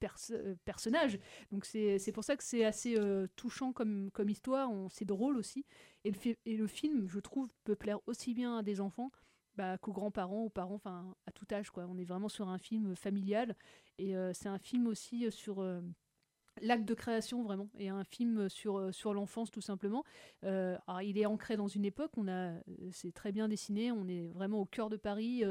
[0.00, 0.32] pers-
[0.64, 1.18] personnages.
[1.52, 2.96] Donc c'est pour ça que c'est assez
[3.36, 5.64] touchant comme, comme histoire, c'est drôle aussi.
[6.04, 6.12] Et
[6.56, 9.10] le, film, je trouve, peut plaire aussi bien à des enfants
[9.56, 11.70] bah, qu'aux grands-parents, aux parents, enfin à tout âge.
[11.70, 11.86] Quoi.
[11.88, 13.56] On est vraiment sur un film familial
[13.98, 15.62] et c'est un film aussi sur
[16.62, 20.04] l'acte de création vraiment et un film sur, euh, sur l'enfance tout simplement.
[20.44, 22.60] Euh, il est ancré dans une époque, on a, euh,
[22.92, 25.42] c'est très bien dessiné, on est vraiment au cœur de Paris,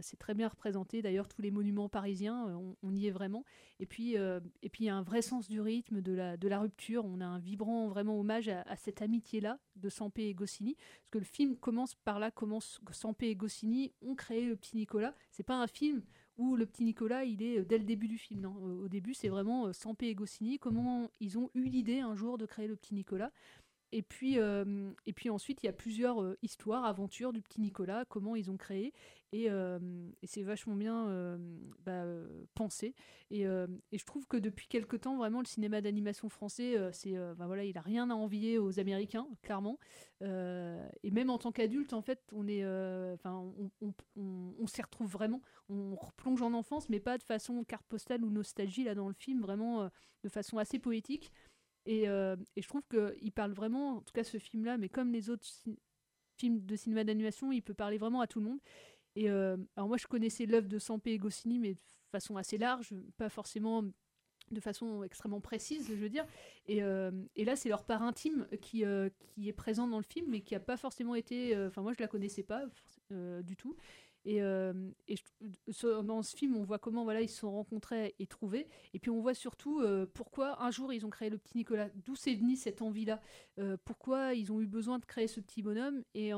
[0.00, 1.02] c'est très bien représenté.
[1.02, 3.44] D'ailleurs, tous les monuments parisiens, on, y est vraiment.
[3.78, 6.48] Et puis, et puis il y a un vrai sens du rythme, de la, de
[6.48, 7.04] la rupture.
[7.04, 11.18] On a un vibrant vraiment hommage à, cette amitié-là de Sampé et Goscinny, parce que
[11.18, 15.14] le film commence par là, commence que Sampé et Goscinny ont créé le petit Nicolas.
[15.30, 16.02] C'est pas un film
[16.40, 18.46] où le petit Nicolas, il est euh, dès le début du film.
[18.46, 22.38] Au début, c'est vraiment euh, Sampé et Goscinny, comment ils ont eu l'idée un jour
[22.38, 23.30] de créer le petit Nicolas?
[23.92, 27.60] Et puis, euh, et puis ensuite, il y a plusieurs euh, histoires, aventures du petit
[27.60, 28.92] Nicolas, comment ils ont créé.
[29.32, 29.78] Et, euh,
[30.24, 31.38] c'est vachement bien
[31.84, 32.04] bah,
[32.54, 32.94] pensé.
[33.30, 37.64] Et, je trouve que depuis quelque temps, vraiment, le cinéma d'animation français, c'est, bah, voilà,
[37.64, 39.78] il a rien à envier aux Américains, clairement.
[40.20, 45.08] Et même en tant qu'adulte, en fait, on est, on, on- on- on s'y retrouve
[45.10, 45.42] vraiment.
[45.68, 49.14] On replonge en enfance, mais pas de façon carte postale ou nostalgie là dans le
[49.14, 49.88] film, vraiment
[50.24, 51.32] de façon assez poétique.
[51.90, 55.10] Et, euh, et je trouve qu'il parle vraiment, en tout cas ce film-là, mais comme
[55.10, 55.44] les autres
[56.36, 58.60] films de cinéma d'animation, il peut parler vraiment à tout le monde.
[59.16, 61.80] Et euh, alors moi, je connaissais l'œuvre de Sampé et Goscinny, mais de
[62.12, 63.82] façon assez large, pas forcément
[64.52, 66.24] de façon extrêmement précise, je veux dire.
[66.66, 70.54] Et, euh, là, c'est leur part intime qui, est présente dans le film, mais qui
[70.54, 71.56] n'a pas forcément été...
[71.66, 72.66] Enfin, moi, je la connaissais pas
[73.10, 73.76] du tout.
[74.24, 74.72] Et, euh,
[76.04, 78.68] dans ce film, on voit comment voilà, ils se sont rencontrés et trouvés.
[78.92, 81.88] Et puis on voit surtout euh, pourquoi un jour ils ont créé le petit Nicolas.
[82.04, 83.20] D'où c'est venu cette envie-là?
[83.58, 86.02] Euh, Pourquoi ils ont eu besoin de créer ce petit bonhomme?
[86.14, 86.32] Et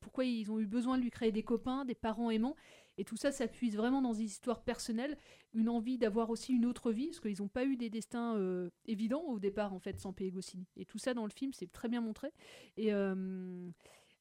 [0.00, 2.56] pourquoi ils ont eu besoin de lui créer des copains, des parents aimants?
[2.98, 5.18] Et tout ça s'appuie vraiment dans des histoires personnelles,
[5.52, 8.40] une envie d'avoir aussi une autre vie, parce qu'ils n'ont pas eu des destins
[8.86, 10.66] évidents au départ, en fait, sans et Goscinny.
[10.78, 12.32] Et tout ça dans le film, c'est très bien montré.
[12.78, 12.92] Et.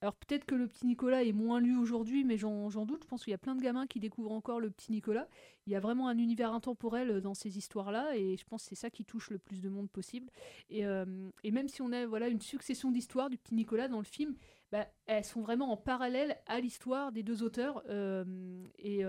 [0.02, 3.04] Alors peut-être que le petit Nicolas est moins lu aujourd'hui, mais j'en doute.
[3.04, 5.28] Je pense qu'il y a plein de gamins qui découvrent encore le petit Nicolas.
[5.68, 8.70] Il y a vraiment un univers intemporel euh, dans ces histoires-là, et je pense que
[8.70, 10.30] c'est ça qui touche le plus de monde possible.
[10.70, 11.06] Et, euh,
[11.50, 14.36] même si on a voilà une succession d'histoires du petit Nicolas dans le film,
[14.72, 17.82] bah, elles sont vraiment en parallèle à l'histoire des deux auteurs.
[17.90, 18.26] euh,
[18.78, 19.04] et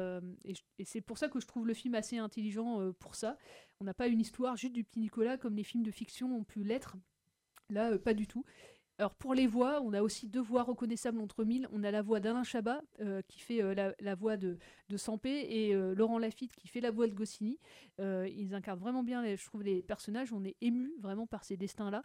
[0.79, 3.37] et c'est pour ça que je trouve le film assez intelligent pour ça.
[3.81, 6.45] On n'a pas une histoire juste du petit Nicolas comme les films de fiction ont
[6.45, 6.97] pu l'être.
[7.69, 8.45] Là, pas du tout.
[8.99, 11.69] Alors pour les voix, on a aussi deux voix reconnaissables entre mille.
[11.71, 14.57] On a la voix d'Alain Chabat euh, qui fait euh, la, voix de,
[14.89, 17.59] de Sampé et euh, Laurent Lafitte qui fait la voix de Goscinny.
[17.99, 20.33] Ils incarnent vraiment bien, les- je trouve, les personnages.
[20.33, 22.03] On est ému vraiment par ces destins-là.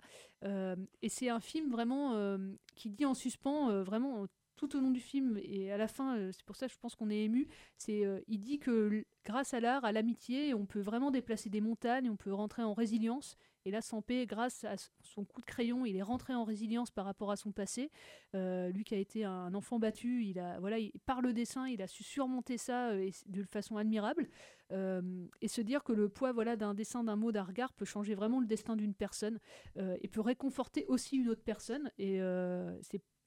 [1.02, 2.38] Et c'est un film vraiment
[2.76, 4.28] qui dit en suspens, vraiment
[4.58, 6.96] tout au long du film et à la fin, c'est pour ça que je pense
[6.96, 7.48] qu'on est ému.
[7.78, 12.10] C'est, il dit que grâce à l'art, à l'amitié, on peut vraiment déplacer des montagnes,
[12.10, 13.38] on peut rentrer en résilience.
[13.66, 17.06] Et là, Sampé, grâce à son coup de crayon, il est rentré en résilience par
[17.06, 17.92] rapport à son passé.
[18.36, 21.68] Euh, lui qui a été un enfant battu, il a, voilà, il- par le dessin,
[21.68, 24.28] il a su surmonter ça euh, et de façon admirable.
[24.72, 25.02] Euh,
[25.42, 28.16] et se dire que le poids voilà, d'un dessin, d'un mot, d'un regard peut changer
[28.16, 29.40] vraiment le destin d'une personne
[29.76, 31.92] et peut réconforter aussi une autre personne.
[31.98, 32.20] Et,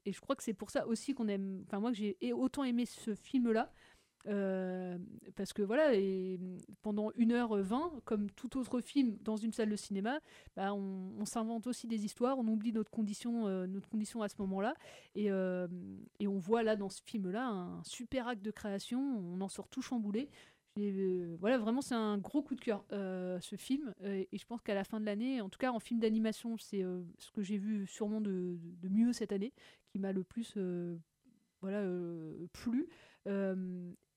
[0.06, 2.64] et je crois que c'est pour ça aussi qu'on aime, enfin moi que j'ai autant
[2.64, 3.72] aimé ce film-là.
[4.26, 4.98] Euh,
[5.36, 5.92] parce que voilà,
[6.82, 10.20] pendant 1h20, comme tout autre film dans une salle de cinéma,
[10.56, 14.36] bah, on, s'invente aussi des histoires, on oublie notre condition, euh, notre condition à ce
[14.38, 14.74] moment-là,
[15.14, 15.66] et, euh,
[16.20, 19.68] et on voit là dans ce film-là un super acte de création, on en sort
[19.68, 20.30] tout chamboulé.
[21.38, 23.94] Voilà, vraiment, c'est un gros coup de cœur, ce film.
[24.02, 26.82] et je pense qu'à la fin de l'année, en tout cas en film d'animation, c'est
[27.18, 29.52] ce que j'ai vu sûrement de, de mieux cette année,
[29.86, 30.58] qui m'a le plus
[31.60, 31.84] voilà,
[32.52, 32.88] plu.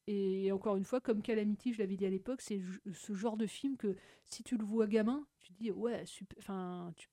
[0.08, 2.62] Et encore une fois, comme Calamity, je l'avais dit à l'époque, c'est
[2.93, 6.38] ce genre de film que si tu le vois gamin, tu te dis ouais, super.
[6.39, 7.10] Enfin, tu-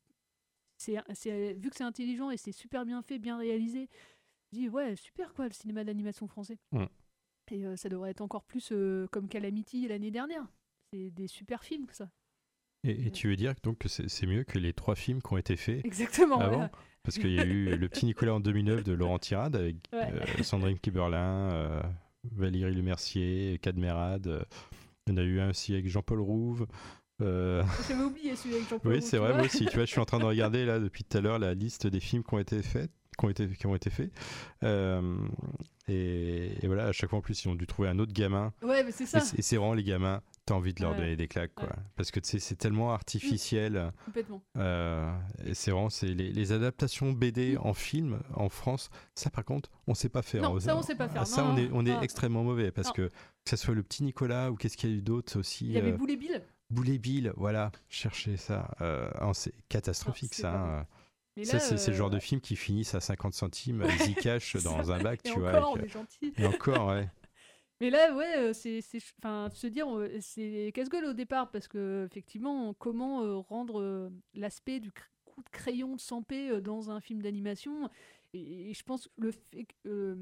[0.86, 3.88] vu que c'est intelligent et c'est super bien fait, bien réalisé,
[4.52, 6.58] je dis ouais, super quoi, le cinéma d'animation français.
[7.50, 10.46] Et euh, ça devrait être encore plus euh, comme Calamity l'année dernière.
[10.92, 12.10] C'est des super films, ça.
[12.84, 15.36] Et, et tu veux dire donc que c'est mieux que les trois films qui ont
[15.38, 16.70] été faits Exactement, avant voilà.
[17.02, 20.10] Parce qu'il y a eu Le Petit Nicolas en 2009 de Laurent Tirade avec Ouais.
[20.12, 21.50] euh, Sandrine Kiberlin,
[22.32, 24.26] Valérie Lemercier, Cadmerade.
[24.26, 24.42] euh,
[25.06, 26.66] il y en a eu un aussi avec Jean-Paul Rouve.
[27.20, 29.66] euh, J'avais oublié celui avec Jean-Paul oui, c'est vrai, moi aussi.
[29.66, 31.86] Tu vois, je suis en train de regarder là depuis tout à l'heure la liste
[31.86, 32.90] des films qui ont été faits.
[33.18, 34.10] Qui ont été, qui ont été faits.
[34.64, 35.16] Euh,
[35.86, 38.52] et, et voilà, à chaque fois en plus, ils ont dû trouver un autre gamin.
[38.62, 39.18] Ouais, mais c'est ça.
[39.18, 41.70] Et c'est- Et c'est vraiment les gamins, t'as envie de leur donner des claques, quoi.
[41.96, 43.92] Parce que c'est tellement artificiel.
[44.04, 44.42] Complètement.
[44.58, 45.12] Euh,
[45.52, 48.90] c'est vraiment c'est les, les adaptations BD en film en France.
[49.14, 50.42] Ça, par contre, on sait pas faire.
[50.42, 51.26] Non, ça, on sait pas faire.
[51.26, 52.94] Ça, Non, on est, on est extrêmement mauvais parce Non.
[52.94, 55.66] que que ce soit le petit Nicolas ou qu'est-ce qu'il y a eu d'autre aussi.
[55.66, 56.42] Il y avait euh, Boule et Bill.
[56.70, 58.74] Boule et Bill, voilà, cherchez ça.
[58.80, 60.54] Euh, ah, c'est catastrophique ça.
[60.54, 60.86] hein.
[61.42, 64.56] Ça, c'est c'est le euh, genre de film qui finissent à 50 centimes, easy cash
[64.62, 65.50] dans un bac, Et tu vois.
[65.56, 66.32] encore, avec, on est euh, gentil.
[66.38, 67.08] Et encore, ouais.
[67.80, 68.80] Mais là, ouais, euh, c'est,
[69.18, 74.80] enfin, se dire, euh, c'est casse-gueule au départ parce que effectivement, comment euh, rendre l'aspect
[74.80, 77.90] du coup de crayon de Sampé dans un film d'animation.
[78.32, 80.16] Et, je pense que le fait que,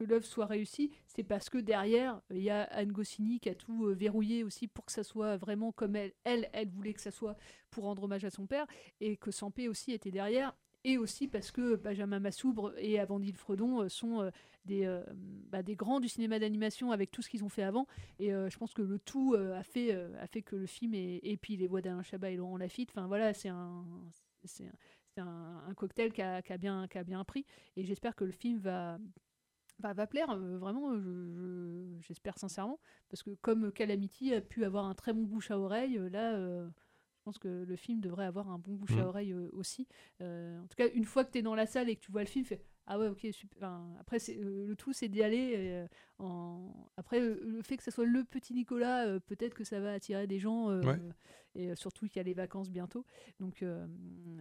[0.00, 3.86] l'œuvre soit réussie, c'est parce que derrière, il y a Anne Goscinny qui a tout
[3.94, 7.36] verrouillé aussi pour que ça soit vraiment comme elle, elle, elle voulait que ça soit
[7.70, 8.66] pour rendre hommage à son père,
[9.00, 10.54] et que Sampé aussi était derrière,
[10.84, 14.30] et aussi parce que Benjamin Massoubre et Avandile Fredon euh, sont euh,
[14.66, 15.02] des, euh,
[15.50, 17.86] bah, des grands du cinéma d'animation avec tout ce qu'ils ont fait avant.
[18.18, 20.08] Et euh, je pense que le tout euh, a, fait, euh,
[20.44, 23.32] que le film, est- et puis les voix d'Alain Chabat et Laurent Lafitte, enfin voilà,
[23.32, 23.84] c'est un,
[25.76, 27.46] cocktail qui a, bien, bien pris.
[27.76, 28.98] Et j'espère que le film va,
[30.06, 32.78] plaire, euh, vraiment, je- je- j'espère sincèrement.
[33.08, 36.34] Parce que comme Calamity a pu avoir un très bon bouche à oreille, euh, là,
[36.34, 36.68] euh,
[37.24, 39.00] pense que le film devrait avoir un bon bouche Mm.
[39.00, 39.88] à oreille euh, aussi.
[40.20, 42.12] Euh, en tout cas, une fois que tu es dans la salle et que tu
[42.12, 43.56] vois le film, fais Ah ouais, ok, super.
[43.58, 45.54] Enfin, après, euh, le tout, c'est d'y aller.
[45.56, 45.86] euh,
[46.18, 46.90] en...
[46.96, 49.92] Après, euh, le fait que ce soit le petit Nicolas, euh, peut-être que ça va
[49.92, 50.68] attirer des gens.
[50.82, 50.98] Ouais.
[51.56, 53.06] Et surtout qu'il y a les vacances bientôt.
[53.38, 53.64] Donc,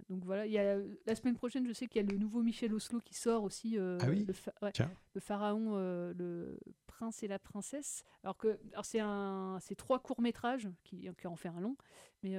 [0.10, 0.48] donc voilà.
[0.48, 3.00] Il y a, la semaine prochaine, je sais qu'il y a le nouveau Michel Oslo
[3.02, 3.78] qui sort aussi.
[3.78, 4.34] Ah oui le,
[4.64, 4.72] ouais,
[5.20, 8.04] pharaon, le prince et la princesse.
[8.24, 11.78] Alors que alors c'est un, c'est trois courts métrages qui, qui en fait un long,
[12.24, 12.36] mais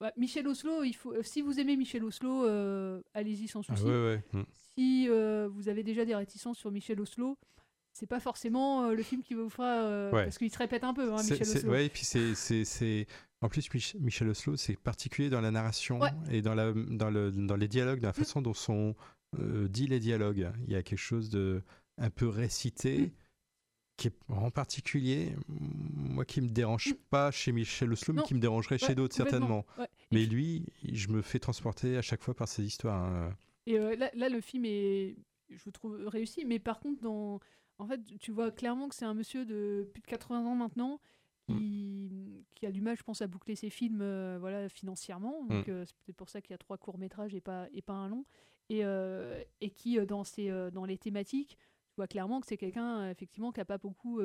[0.00, 2.46] ouais, Michel Oslo, il faut, si vous aimez Michel Oslo,
[3.12, 3.84] allez-y sans Ah souci.
[3.86, 4.22] ouais, ouais.
[4.32, 4.44] mm.
[4.76, 7.38] Si euh, vous avez déjà des réticences sur Michel Oslo,
[7.92, 10.24] c'est pas forcément euh, le film qui vous fera euh, Ouais.
[10.24, 11.70] parce qu'il se répète un peu, hein, Michel Oslo.
[11.70, 13.06] ouais, et puis c'est,
[13.40, 16.10] En plus, Mich- Michel Oslo, c'est particulier dans la narration Ouais.
[16.30, 18.94] et dans, la, dans, le, dans les dialogues, dans la façon dont sont
[19.38, 20.50] euh, dit les dialogues.
[20.66, 21.62] Il y a quelque chose de
[21.98, 23.12] un peu récité
[23.96, 28.40] qui est en particulier, moi qui me dérange pas chez Michel Oslo, mais qui me
[28.40, 29.64] dérangerait Ouais, chez d'autres certainement.
[29.78, 29.86] Ouais.
[30.10, 33.04] Mais lui, je me fais transporter à chaque fois par ses histoires.
[33.04, 33.36] hein.
[33.66, 35.16] Et euh, là, là, le film est,
[35.50, 36.44] je trouve, réussi.
[36.44, 37.40] Mais par contre, dans...
[37.78, 41.00] en fait, tu vois clairement que c'est un monsieur de plus de 80 ans maintenant
[41.46, 45.44] qui, qui a du mal, je pense, à boucler ses films euh, voilà, financièrement.
[45.44, 45.70] Donc, Mm.
[45.70, 48.08] euh, c'est peut-être pour ça qu'il y a trois courts-métrages et pas, et pas un
[48.08, 48.24] long.
[48.70, 51.58] et, euh, et qui, dans, ses, dans les thématiques,
[51.90, 54.20] tu vois clairement que c'est quelqu'un effectivement qui n'a pas beaucoup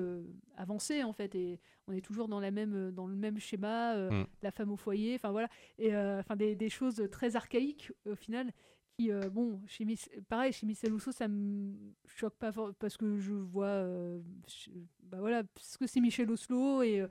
[0.55, 4.25] avancé en fait et on est toujours dans la même dans le même schéma Mm.
[4.41, 8.51] la femme au foyer enfin voilà et enfin des, des choses très archaïques au final
[8.99, 11.73] qui euh, bon chez Miss, pareil chez Michel Rousseau ça me
[12.05, 14.69] choque pas parce que je vois euh, je-
[15.03, 17.07] bah voilà parce que c'est Michel Oslo et euh,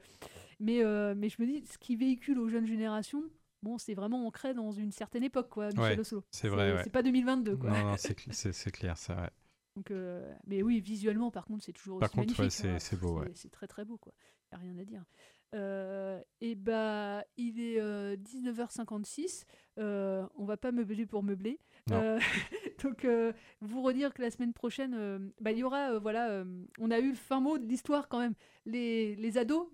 [0.60, 3.22] mais euh, mais je me dis ce qui véhicule aux jeunes générations
[3.62, 6.82] bon c'est vraiment ancré dans une certaine époque quoi Michel Ouais, Oslo c'est vrai, ouais.
[6.84, 9.30] c'est pas 2022 quoi Non, non, c'est cl- c'est c'est clair, ouais.
[9.76, 12.60] donc, euh, mais oui, visuellement, par contre, c'est toujours Par aussi contre, ouais, magnifique.
[12.60, 12.78] c'est- hein.
[12.78, 13.30] c'est beau, ouais.
[13.34, 14.12] C'est très très beau, quoi.
[14.52, 15.04] Y a rien à dire.
[15.54, 19.44] Euh, et bah, il est euh, 19h56.
[19.78, 21.60] Euh, on va pas meubler pour meubler.
[21.96, 22.18] Euh,
[22.82, 26.44] donc, euh, vous redire que la semaine prochaine, euh, bah, il y aura, voilà,
[26.78, 28.34] on a eu le fin mot de l'histoire quand même.
[28.66, 29.66] Les, les ados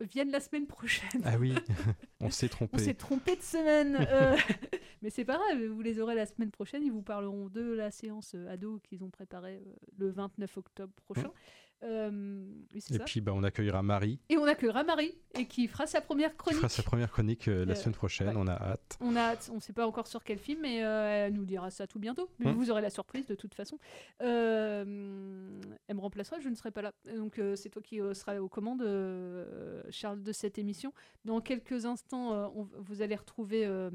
[0.00, 1.22] viennent la semaine prochaine.
[1.24, 1.54] Ah oui,
[2.20, 2.78] on s'est On trompé.
[2.78, 3.98] s'est trompé de semaine.
[5.02, 6.82] mais c'est pas grave, vous les aurez la semaine prochaine.
[6.82, 9.62] Ils vous parleront de la séance ado qu'ils ont préparée
[9.96, 11.30] le 29 octobre prochain.
[11.30, 12.98] C'est Et ça.
[13.04, 16.36] puis, bah, on accueillera Marie, Et on accueillera Marie et qui fera sa première qui
[16.36, 16.58] chronique.
[16.58, 18.28] fera sa première chronique euh, la Euh, semaine prochaine.
[18.28, 18.34] ouais.
[18.36, 18.98] On a hâte.
[19.00, 21.70] On a, hâte, on sait pas encore sur quel film, mais euh, elle nous dira
[21.70, 22.28] ça tout bientôt.
[22.38, 22.54] Mais Hmm.
[22.54, 23.78] vous aurez la surprise de toute façon.
[24.22, 26.92] Euh, elle me remplacera, je ne serai pas là.
[27.16, 30.92] Donc euh, c'est toi qui euh, seras aux commandes, euh, Charles, de cette émission.
[31.24, 33.90] Dans quelques instants, euh, on- vous allez retrouver euh,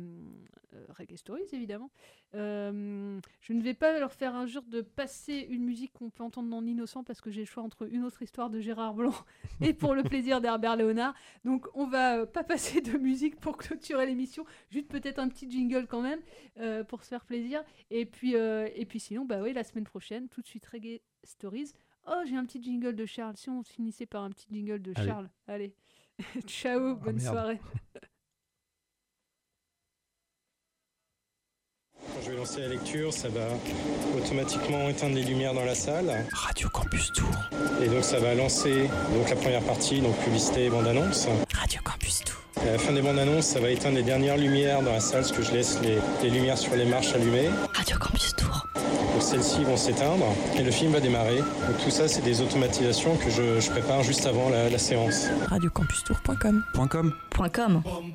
[0.74, 1.90] euh, Reggae Stories, évidemment.
[2.36, 6.50] Euh, je ne vais pas leur faire injure de passer une musique qu'on peut entendre
[6.50, 9.14] dans L'Innocent parce que j'ai le choix entre une autre histoire de Gérard Blanc
[9.62, 11.14] et pour le plaisir d'Herbert Léonard.
[11.46, 15.50] Donc on va euh, pas passer de musique pour clôturer l'émission, juste peut-être un petit
[15.50, 16.20] jingle quand même
[16.60, 17.64] euh, pour se faire plaisir.
[17.90, 21.02] Et puis, euh, et puis sinon, bah oui, la semaine prochaine, tout de suite Reggae
[21.24, 21.74] Stories.
[22.08, 23.36] Oh, j'ai un petit jingle de Charles.
[23.36, 25.08] Si on finissait par un petit jingle de Allez.
[25.08, 25.74] Charles, allez.
[26.48, 27.34] Ciao, bonne merde.
[27.34, 27.62] soirée.
[32.14, 33.48] Quand je vais lancer la lecture, ça va
[34.18, 36.26] automatiquement éteindre les lumières dans la salle.
[36.34, 37.30] Radio Campus Tour.
[37.84, 41.28] Et donc ça va lancer donc la première partie, donc publicité et bande-annonce.
[41.54, 42.36] Radio Campus Tour.
[42.62, 45.22] À la fin des bandes annonces, ça va éteindre les dernières lumières dans la salle,
[45.22, 47.50] parce que je laisse les, les lumières sur les marches allumées.
[47.74, 48.66] Radio Campus Tour.
[48.76, 50.26] Donc celles-ci vont s'éteindre
[50.58, 51.38] et le film va démarrer.
[51.38, 55.28] Donc tout ça, c'est des automatisations que je, je prépare juste avant la, la séance.
[55.48, 56.64] Radiocampustour.com.
[56.90, 57.14] .com.
[57.54, 57.82] .com.
[57.84, 58.14] Bum,